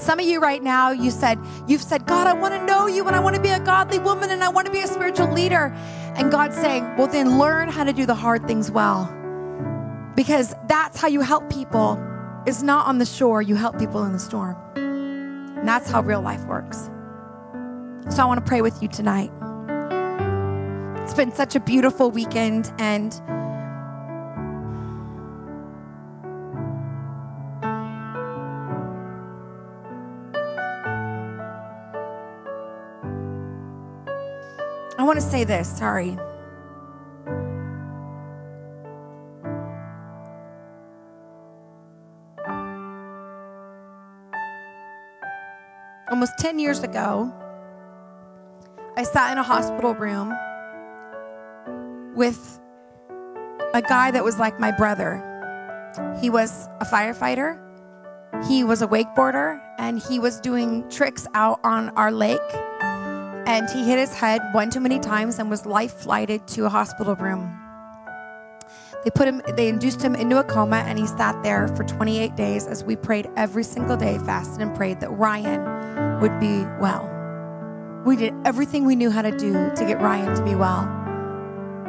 [0.00, 1.38] Some of you right now, you said,
[1.68, 3.98] you've said, God, I want to know you and I want to be a godly
[3.98, 5.74] woman and I want to be a spiritual leader.
[6.16, 9.04] And God's saying, well, then learn how to do the hard things well.
[10.16, 12.02] Because that's how you help people.
[12.46, 14.56] It's not on the shore, you help people in the storm.
[14.74, 16.88] And that's how real life works.
[18.08, 19.30] So I want to pray with you tonight.
[21.02, 23.12] It's been such a beautiful weekend and
[35.20, 36.16] to say this, sorry.
[46.10, 47.32] Almost 10 years ago,
[48.96, 50.34] I sat in a hospital room
[52.16, 52.58] with
[53.74, 55.26] a guy that was like my brother.
[56.20, 57.58] He was a firefighter,
[58.48, 62.40] he was a wakeboarder, and he was doing tricks out on our lake
[63.50, 66.68] and he hit his head one too many times and was life flighted to a
[66.68, 67.52] hospital room.
[69.02, 72.36] They put him, they induced him into a coma, and he sat there for 28
[72.36, 77.10] days as we prayed every single day, fasted and prayed that Ryan would be well.
[78.06, 80.86] We did everything we knew how to do to get Ryan to be well.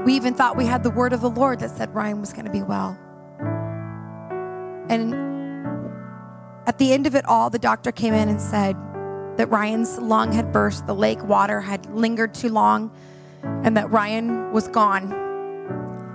[0.03, 2.45] We even thought we had the word of the Lord that said Ryan was going
[2.45, 2.97] to be well.
[4.89, 5.13] And
[6.65, 8.75] at the end of it all, the doctor came in and said,
[9.37, 12.91] that Ryan's lung had burst, the lake water had lingered too long,
[13.43, 15.17] and that Ryan was gone.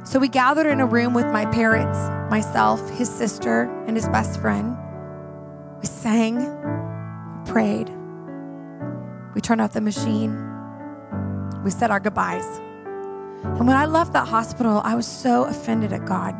[0.04, 1.98] So we gathered in a room with my parents,
[2.30, 4.76] myself, his sister, and his best friend.
[5.80, 7.90] We sang, we prayed,
[9.34, 10.32] we turned off the machine,
[11.64, 12.46] we said our goodbyes.
[13.42, 16.34] And when I left that hospital, I was so offended at God.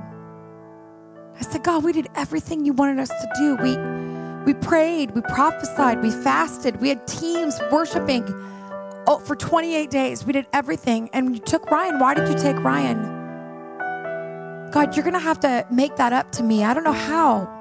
[1.39, 3.57] I said, God, we did everything you wanted us to do.
[3.57, 3.74] We
[4.47, 8.25] we prayed, we prophesied, we fasted, we had teams worshiping
[9.07, 10.25] oh, for 28 days.
[10.25, 11.11] We did everything.
[11.13, 11.99] And you took Ryan.
[11.99, 13.15] Why did you take Ryan?
[14.71, 16.65] God, you're going to have to make that up to me.
[16.65, 17.53] I don't know how.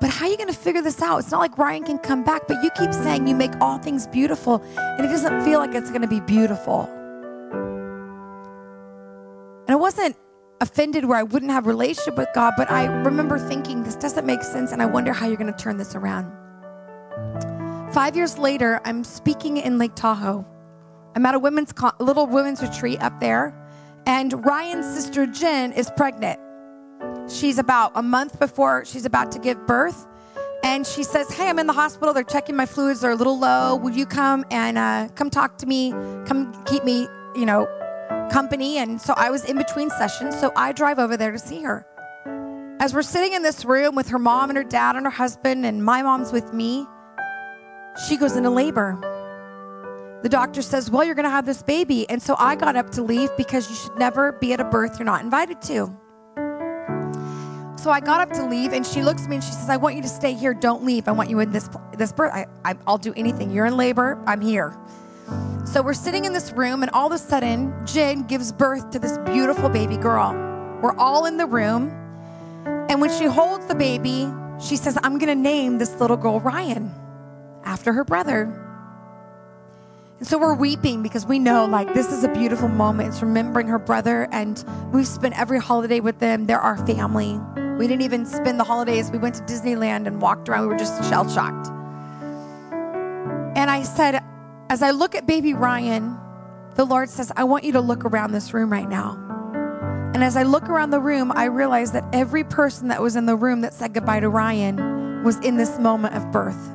[0.00, 1.18] But how are you going to figure this out?
[1.18, 4.06] It's not like Ryan can come back, but you keep saying you make all things
[4.06, 6.82] beautiful, and it doesn't feel like it's going to be beautiful.
[9.62, 10.16] And it wasn't
[10.60, 14.42] offended where I wouldn't have relationship with God, but I remember thinking this doesn't make
[14.42, 16.32] sense and I wonder how you're going to turn this around.
[17.92, 20.46] 5 years later, I'm speaking in Lake Tahoe
[21.16, 23.54] I'm at a women's con- little women's retreat up there,
[24.04, 26.38] and Ryan's sister Jen is pregnant.
[27.26, 30.06] She's about a month before she's about to give birth,
[30.62, 32.12] and she says, "Hey, I'm in the hospital.
[32.12, 33.00] They're checking my fluids.
[33.00, 33.76] They're a little low.
[33.76, 35.92] Will you come and uh, come talk to me?
[36.26, 37.66] Come keep me, you know,
[38.26, 41.62] company?" And so I was in between sessions, so I drive over there to see
[41.62, 41.86] her.
[42.78, 45.64] As we're sitting in this room with her mom and her dad and her husband,
[45.64, 46.86] and my mom's with me,
[48.06, 48.98] she goes into labor.
[50.22, 52.08] The doctor says, Well, you're going to have this baby.
[52.08, 54.98] And so I got up to leave because you should never be at a birth
[54.98, 55.96] you're not invited to.
[57.76, 59.76] So I got up to leave, and she looks at me and she says, I
[59.76, 60.52] want you to stay here.
[60.52, 61.06] Don't leave.
[61.06, 62.32] I want you in this, this birth.
[62.32, 63.50] I, I, I'll do anything.
[63.50, 64.20] You're in labor.
[64.26, 64.76] I'm here.
[65.66, 69.00] So we're sitting in this room, and all of a sudden, Jen gives birth to
[69.00, 70.32] this beautiful baby girl.
[70.80, 71.90] We're all in the room.
[72.88, 76.38] And when she holds the baby, she says, I'm going to name this little girl
[76.38, 76.94] Ryan
[77.64, 78.42] after her brother.
[80.20, 83.08] And so we're weeping because we know like this is a beautiful moment.
[83.08, 86.46] It's remembering her brother, and we've spent every holiday with them.
[86.46, 87.40] They're our family.
[87.76, 89.10] We didn't even spend the holidays.
[89.10, 90.62] We went to Disneyland and walked around.
[90.62, 91.68] We were just shell shocked.
[93.58, 94.22] And I said,
[94.68, 96.18] as I look at baby Ryan,
[96.74, 99.22] the Lord says, I want you to look around this room right now.
[100.14, 103.26] And as I look around the room, I realize that every person that was in
[103.26, 106.72] the room that said goodbye to Ryan was in this moment of birth.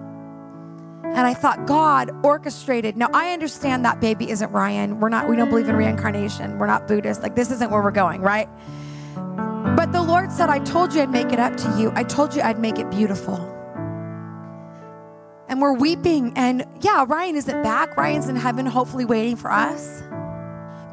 [1.04, 2.96] And I thought, God orchestrated.
[2.96, 5.00] Now I understand that baby isn't Ryan.
[5.00, 6.58] We're not, we don't believe in reincarnation.
[6.58, 7.22] We're not Buddhist.
[7.22, 8.48] Like this isn't where we're going, right?
[9.76, 11.92] But the Lord said, I told you I'd make it up to you.
[11.96, 13.51] I told you I'd make it beautiful.
[15.52, 16.32] And we're weeping.
[16.38, 17.98] And yeah, Ryan isn't back.
[17.98, 20.02] Ryan's in heaven, hopefully waiting for us.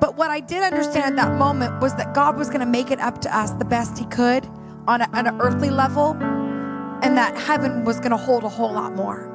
[0.01, 2.91] But what I did understand at that moment was that God was going to make
[2.91, 4.45] it up to us the best He could
[4.89, 6.17] on, a, on an earthly level,
[7.03, 9.27] and that heaven was going to hold a whole lot more.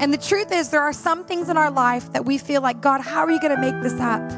[0.00, 2.80] And the truth is, there are some things in our life that we feel like,
[2.80, 4.30] God, how are you going to make this up?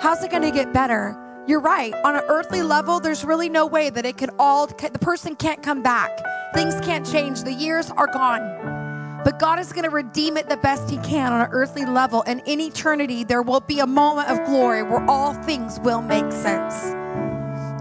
[0.00, 1.16] How's it going to get better?
[1.46, 1.94] You're right.
[2.04, 5.62] On an earthly level, there's really no way that it could all, the person can't
[5.62, 6.10] come back.
[6.54, 7.42] Things can't change.
[7.42, 8.79] The years are gone.
[9.24, 12.22] But God is going to redeem it the best He can on an earthly level.
[12.26, 16.30] And in eternity, there will be a moment of glory where all things will make
[16.32, 16.74] sense.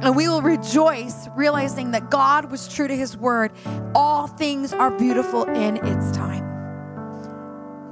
[0.01, 3.51] And we will rejoice realizing that God was true to His word.
[3.95, 6.49] All things are beautiful in its time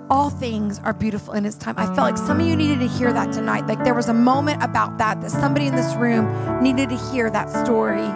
[0.10, 1.76] all things are beautiful in its time.
[1.78, 3.68] I felt like some of you needed to hear that tonight.
[3.68, 7.30] Like there was a moment about that, that somebody in this room needed to hear
[7.30, 8.08] that story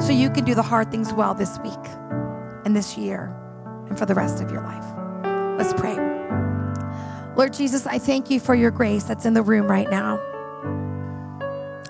[0.00, 1.72] so you can do the hard things well this week
[2.64, 3.32] and this year
[3.88, 4.84] and for the rest of your life.
[5.58, 5.96] Let's pray.
[7.36, 10.20] Lord Jesus, I thank you for your grace that's in the room right now.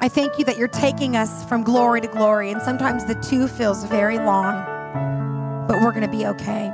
[0.00, 3.48] I thank you that you're taking us from glory to glory, and sometimes the two
[3.48, 4.64] feels very long,
[5.68, 6.72] but we're going to be okay.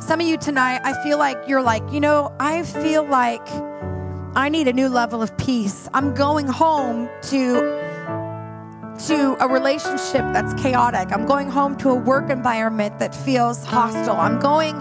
[0.00, 3.46] Some of you tonight, I feel like you're like, you know, I feel like
[4.34, 5.88] I need a new level of peace.
[5.92, 7.89] I'm going home to
[9.06, 11.12] to a relationship that's chaotic.
[11.12, 14.16] I'm going home to a work environment that feels hostile.
[14.16, 14.74] I'm going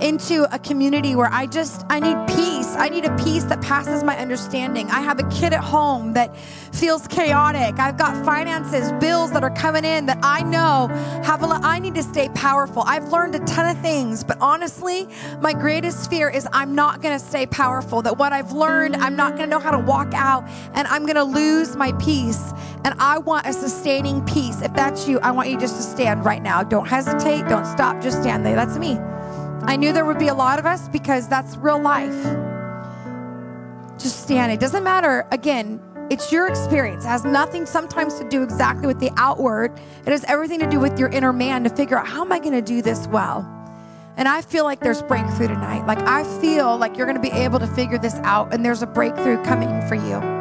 [0.00, 2.74] into a community where I just I need peace.
[2.76, 4.90] I need a peace that passes my understanding.
[4.90, 7.78] I have a kid at home that feels chaotic.
[7.78, 10.88] I've got finances, bills that are coming in that I know
[11.22, 11.46] have a.
[11.46, 12.82] I need to stay powerful.
[12.86, 15.08] I've learned a ton of things, but honestly,
[15.40, 18.02] my greatest fear is I'm not going to stay powerful.
[18.02, 21.02] That what I've learned, I'm not going to know how to walk out and I'm
[21.02, 22.52] going to lose my peace.
[22.84, 24.60] And I want a sustaining peace.
[24.60, 26.62] If that's you, I want you just to stand right now.
[26.62, 28.56] Don't hesitate, don't stop, just stand there.
[28.56, 28.98] That's me.
[29.66, 32.22] I knew there would be a lot of us because that's real life.
[33.98, 34.52] Just stand.
[34.52, 35.26] It doesn't matter.
[35.30, 35.80] Again,
[36.10, 37.04] it's your experience.
[37.04, 39.72] It has nothing sometimes to do exactly with the outward.
[40.06, 42.40] It has everything to do with your inner man to figure out how am I
[42.40, 43.50] going to do this well?
[44.16, 45.86] And I feel like there's breakthrough tonight.
[45.86, 48.82] Like I feel like you're going to be able to figure this out and there's
[48.82, 50.33] a breakthrough coming for you.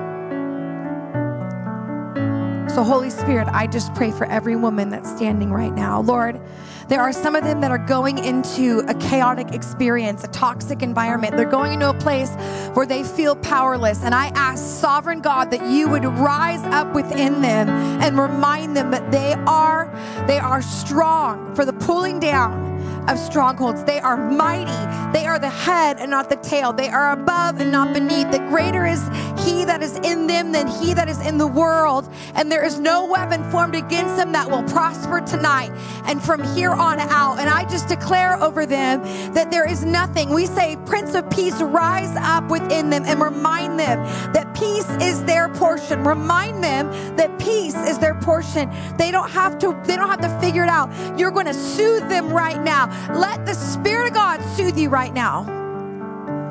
[2.74, 6.02] So, Holy Spirit, I just pray for every woman that's standing right now.
[6.02, 6.42] Lord,
[6.88, 11.38] there are some of them that are going into a chaotic experience, a toxic environment.
[11.38, 12.32] They're going into a place
[12.74, 14.02] where they feel powerless.
[14.04, 18.90] And I ask, sovereign God, that you would rise up within them and remind them
[18.90, 19.96] that they are
[20.26, 22.74] they are strong for the pulling down
[23.10, 23.84] of strongholds.
[23.84, 24.72] They are mighty.
[25.14, 26.74] They are the head and not the tail.
[26.74, 28.32] They are above and not beneath.
[28.32, 29.08] The greater is
[29.44, 32.10] he that is in them than he that is in the world.
[32.36, 35.72] And there is no weapon formed against them that will prosper tonight
[36.06, 37.40] and from here on out.
[37.40, 39.02] And I just declare over them
[39.34, 40.30] that there is nothing.
[40.30, 44.04] We say, Prince of Peace, rise up within them and remind them
[44.34, 46.04] that peace is their portion.
[46.04, 48.72] Remind them that peace is their portion.
[48.98, 50.90] They don't have to, they don't have to figure it out.
[51.18, 52.88] You're going to soothe them right now.
[53.14, 55.63] Let the Spirit of God soothe you right now.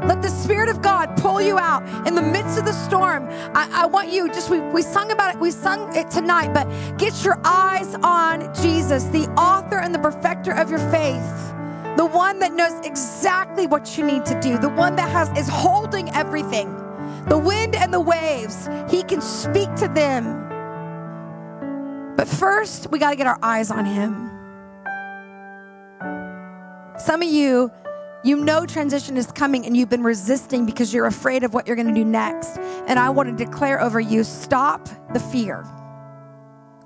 [0.07, 3.29] Let the Spirit of God pull you out in the midst of the storm.
[3.55, 6.67] I, I want you, just we, we sung about it, we sung it tonight, but
[6.99, 11.53] get your eyes on Jesus, the author and the perfecter of your faith
[11.97, 15.49] the one that knows exactly what you need to do, the one that has is
[15.49, 16.75] holding everything.
[17.29, 20.49] The wind and the waves, he can speak to them.
[22.17, 24.31] But first, we got to get our eyes on him.
[26.99, 27.71] Some of you,
[28.25, 31.77] you know transition is coming and you've been resisting because you're afraid of what you're
[31.77, 32.57] going to do next.
[32.87, 35.67] And I want to declare over you stop the fear.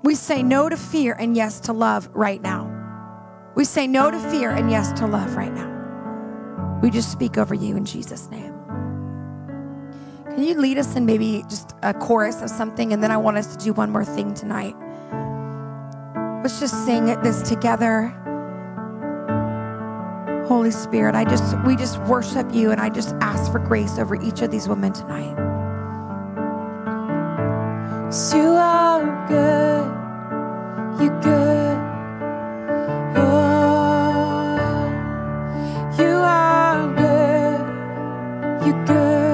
[0.03, 2.73] We say no to fear and yes to love right now.
[3.55, 6.79] We say no to fear and yes to love right now.
[6.81, 8.53] We just speak over you in Jesus' name.
[10.25, 12.93] Can you lead us in maybe just a chorus of something?
[12.93, 14.75] And then I want us to do one more thing tonight.
[16.43, 18.13] Let's just sing this together.
[20.47, 24.15] Holy Spirit, I just we just worship you and I just ask for grace over
[24.15, 25.35] each of these women tonight.
[28.11, 28.37] So
[29.27, 29.91] good.
[31.01, 31.77] You good
[33.15, 34.57] Oh,
[35.99, 38.65] you are good.
[38.65, 39.26] You good.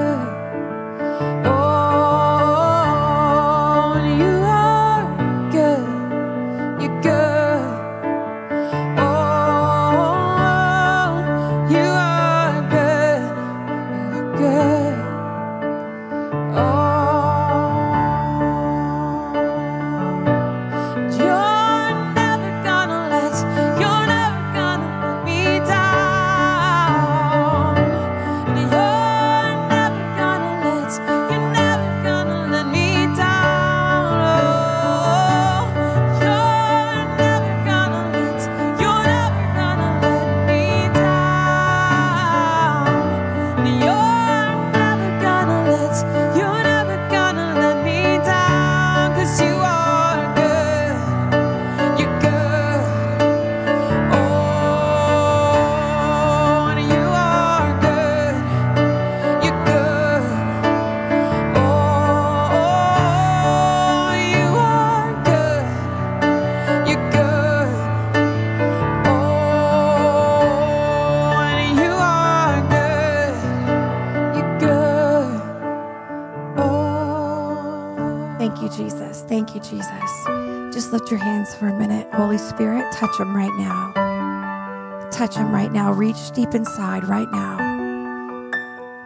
[82.92, 83.92] Touch them right now.
[85.10, 85.92] Touch them right now.
[85.92, 87.74] Reach deep inside right now.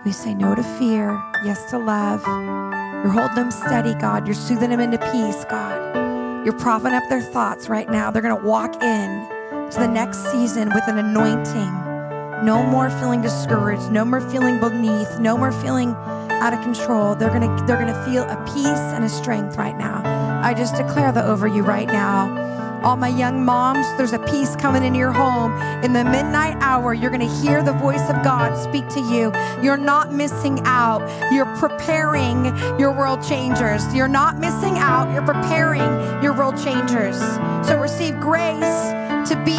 [0.04, 2.22] We say no to fear, yes to love.
[2.26, 4.26] You're holding them steady, God.
[4.26, 6.44] You're soothing them into peace, God.
[6.44, 8.10] You're propping up their thoughts right now.
[8.10, 9.28] They're going to walk in
[9.70, 12.44] to the next season with an anointing.
[12.44, 15.94] No more feeling discouraged, no more feeling beneath, no more feeling
[16.40, 17.14] out of control.
[17.14, 20.07] They're going to they're going to feel a peace and a strength right now.
[20.42, 22.46] I just declare that over you right now.
[22.84, 25.52] All my young moms, there's a peace coming into your home.
[25.82, 29.32] In the midnight hour, you're going to hear the voice of God speak to you.
[29.62, 31.00] You're not missing out.
[31.32, 32.44] You're preparing
[32.78, 33.82] your world changers.
[33.92, 35.12] You're not missing out.
[35.12, 37.18] You're preparing your world changers.
[37.66, 38.92] So receive grace
[39.28, 39.58] to be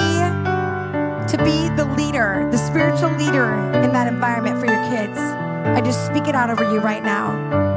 [1.30, 3.54] to be the leader, the spiritual leader
[3.84, 5.20] in that environment for your kids.
[5.20, 7.69] I just speak it out over you right now.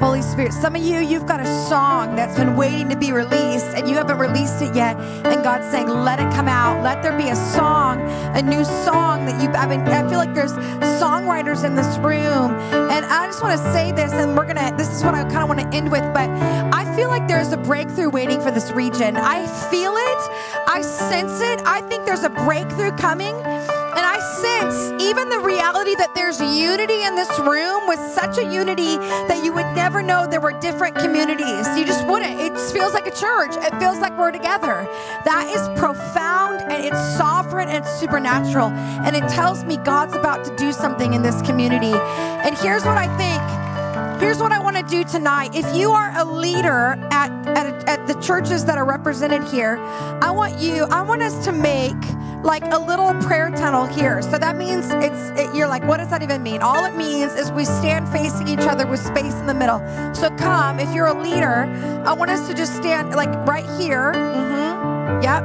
[0.00, 0.54] Holy Spirit.
[0.54, 3.96] Some of you, you've got a song that's been waiting to be released and you
[3.96, 4.96] haven't released it yet.
[4.98, 6.82] And God's saying, let it come out.
[6.82, 8.00] Let there be a song,
[8.34, 10.52] a new song that you, I mean, I feel like there's
[11.00, 12.52] songwriters in this room.
[12.90, 15.22] And I just want to say this, and we're going to, this is what I
[15.24, 18.50] kind of want to end with, but I feel like there's a breakthrough waiting for
[18.50, 19.16] this region.
[19.16, 20.66] I feel it.
[20.66, 21.60] I sense it.
[21.66, 23.34] I think there's a breakthrough coming.
[23.34, 24.06] And
[24.40, 28.96] sense even the reality that there's unity in this room with such a unity
[29.28, 31.66] that you would never know there were different communities.
[31.76, 32.40] You just wouldn't.
[32.40, 34.86] It feels like a church, it feels like we're together.
[35.24, 38.68] That is profound and it's sovereign and supernatural.
[39.04, 41.92] And it tells me God's about to do something in this community.
[41.92, 44.20] And here's what I think.
[44.20, 45.54] Here's what I want to do tonight.
[45.54, 49.78] If you are a leader at, at, at the churches that are represented here,
[50.22, 51.96] I want you, I want us to make
[52.42, 54.22] like a little prayer tunnel here.
[54.22, 56.62] So that means it's, it, you're like, what does that even mean?
[56.62, 59.78] All it means is we stand facing each other with space in the middle.
[60.14, 61.64] So come, if you're a leader,
[62.06, 64.12] I want us to just stand like right here.
[64.14, 65.22] Mm-hmm.
[65.22, 65.42] Yep.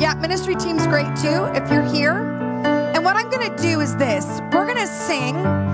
[0.00, 2.16] Yeah, ministry team's great too if you're here.
[2.94, 5.67] And what I'm going to do is this we're going to sing.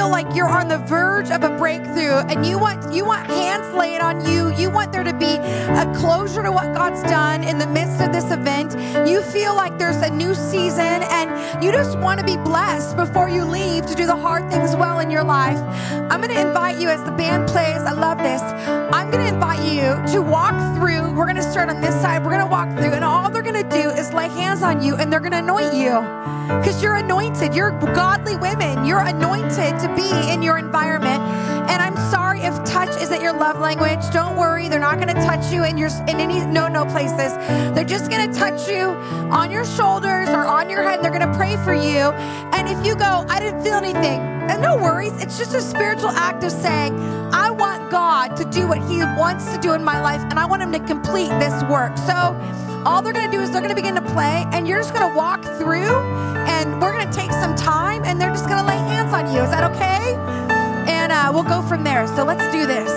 [0.00, 3.70] Feel like you're on the verge of a breakthrough and you want you want hands
[3.74, 7.58] laid on you, you want there to be a closure to what God's done in
[7.58, 8.72] the midst of this event.
[9.06, 13.28] You feel like there's a new season and you just want to be blessed before
[13.28, 15.58] you leave to do the hard things well in your life.
[16.10, 17.82] I'm going to invite you as the band plays.
[17.82, 18.40] I love this.
[18.40, 21.12] I'm going to invite you to walk through.
[21.14, 22.24] We're going to start on this side.
[22.24, 24.82] We're going to walk through and all they're going to do is lay hands on
[24.82, 26.00] you and they're going to anoint you
[26.58, 27.54] because you're anointed.
[27.54, 28.84] You're godly women.
[28.84, 31.22] You're anointed to be in your environment.
[31.70, 34.00] And I'm sorry if touch isn't your love language.
[34.12, 37.34] Don't worry, they're not going to touch you in your in any no no places.
[37.74, 38.90] They're just going to touch you
[39.30, 41.02] on your shoulders or on your head.
[41.02, 42.10] They're going to pray for you.
[42.52, 45.12] And if you go, I didn't feel anything, and no worries.
[45.22, 46.94] It's just a spiritual act of saying,
[47.32, 50.46] I want God to do what He wants to do in my life, and I
[50.46, 51.96] want Him to complete this work.
[51.98, 52.36] So
[52.84, 54.94] all they're going to do is they're going to begin to play, and you're just
[54.94, 56.00] going to walk through,
[56.48, 59.32] and we're going to take some time, and they're just going to lay hands on
[59.32, 59.40] you.
[59.42, 60.14] Is that okay?
[60.90, 62.06] And uh, we'll go from there.
[62.06, 62.90] So let's do this.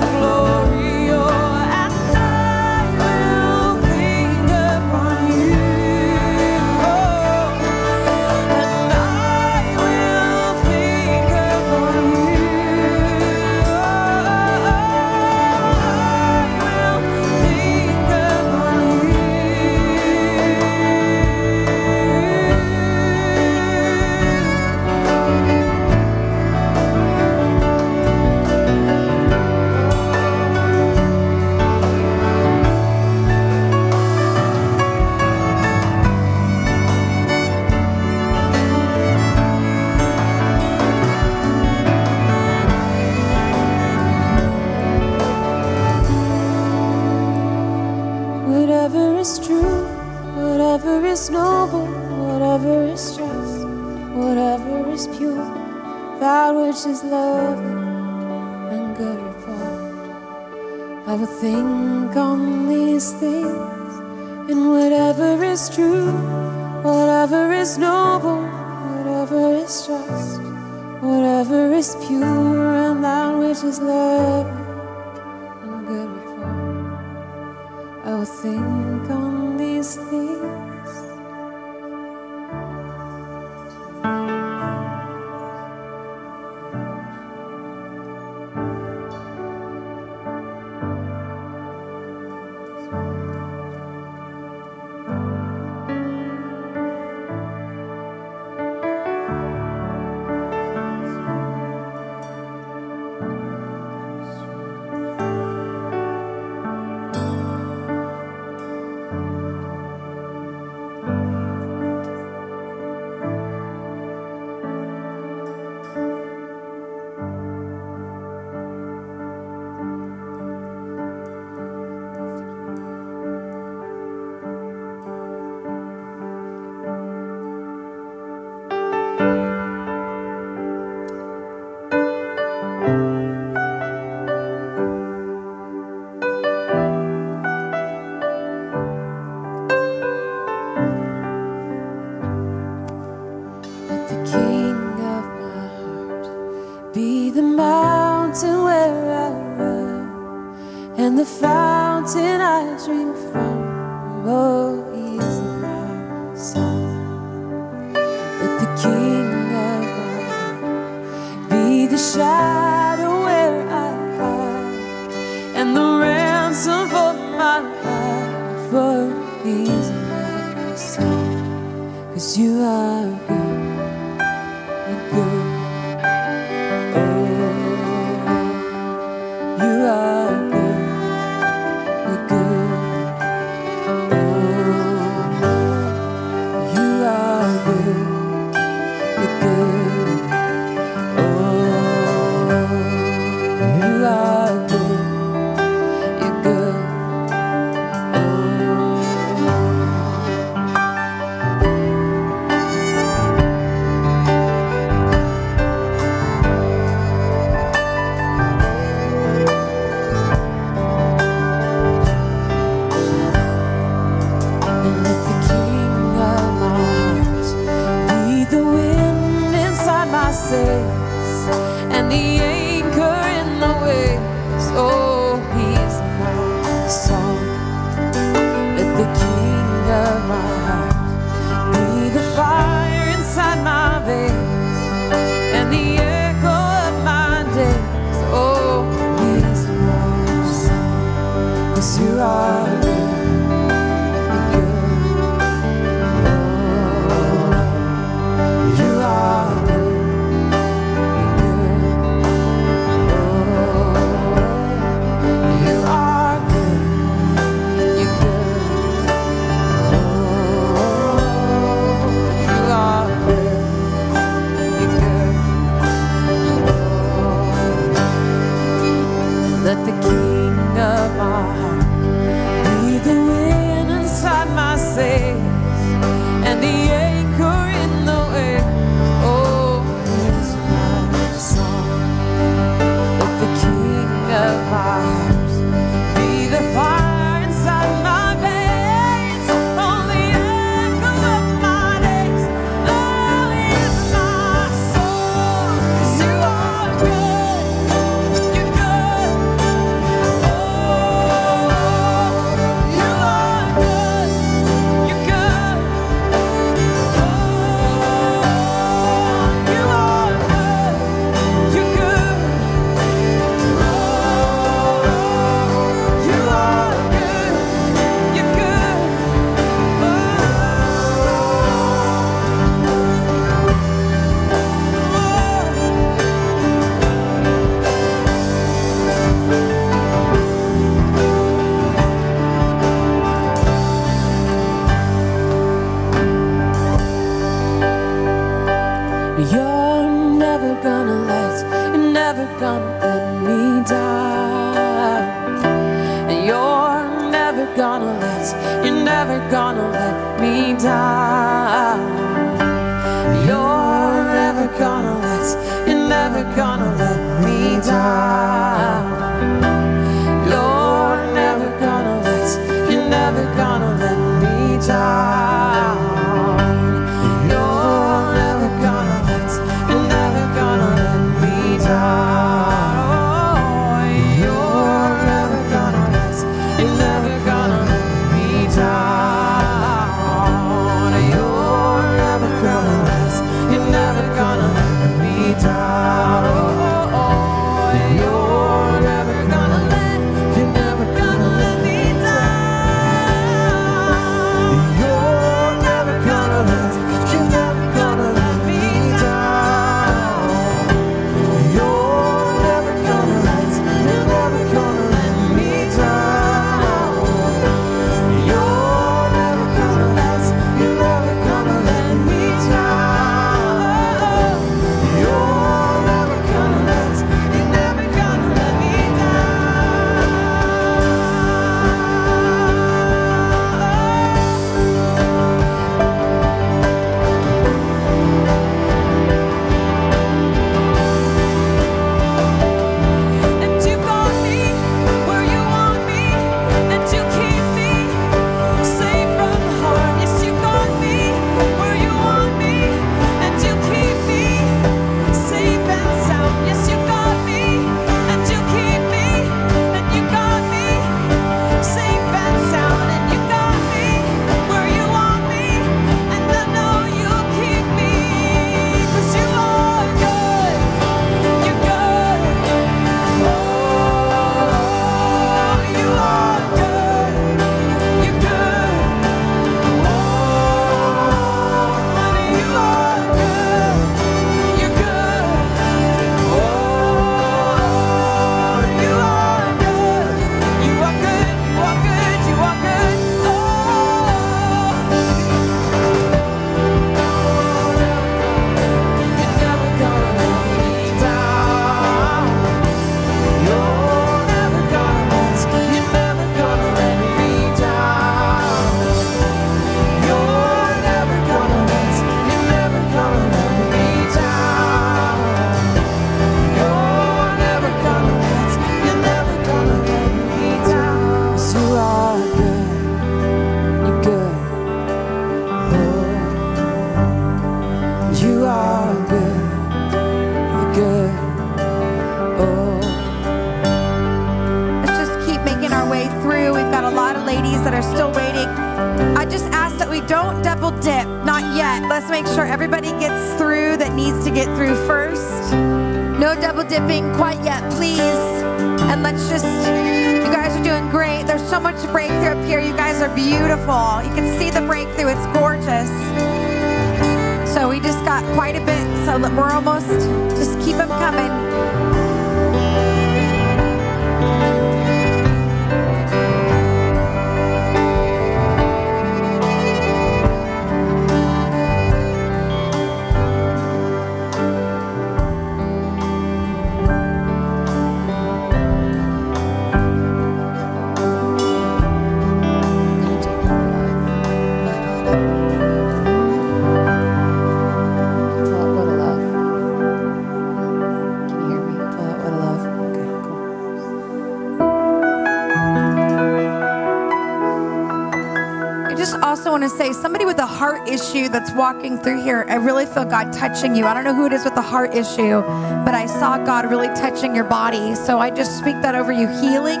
[591.76, 594.06] walking through here, I really feel God touching you.
[594.06, 595.60] I don't know who it is with the heart issue,
[596.04, 598.14] but I saw God really touching your body.
[598.14, 600.00] So I just speak that over you healing.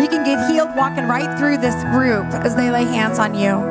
[0.00, 3.69] You can get healed walking right through this group as they lay hands on you.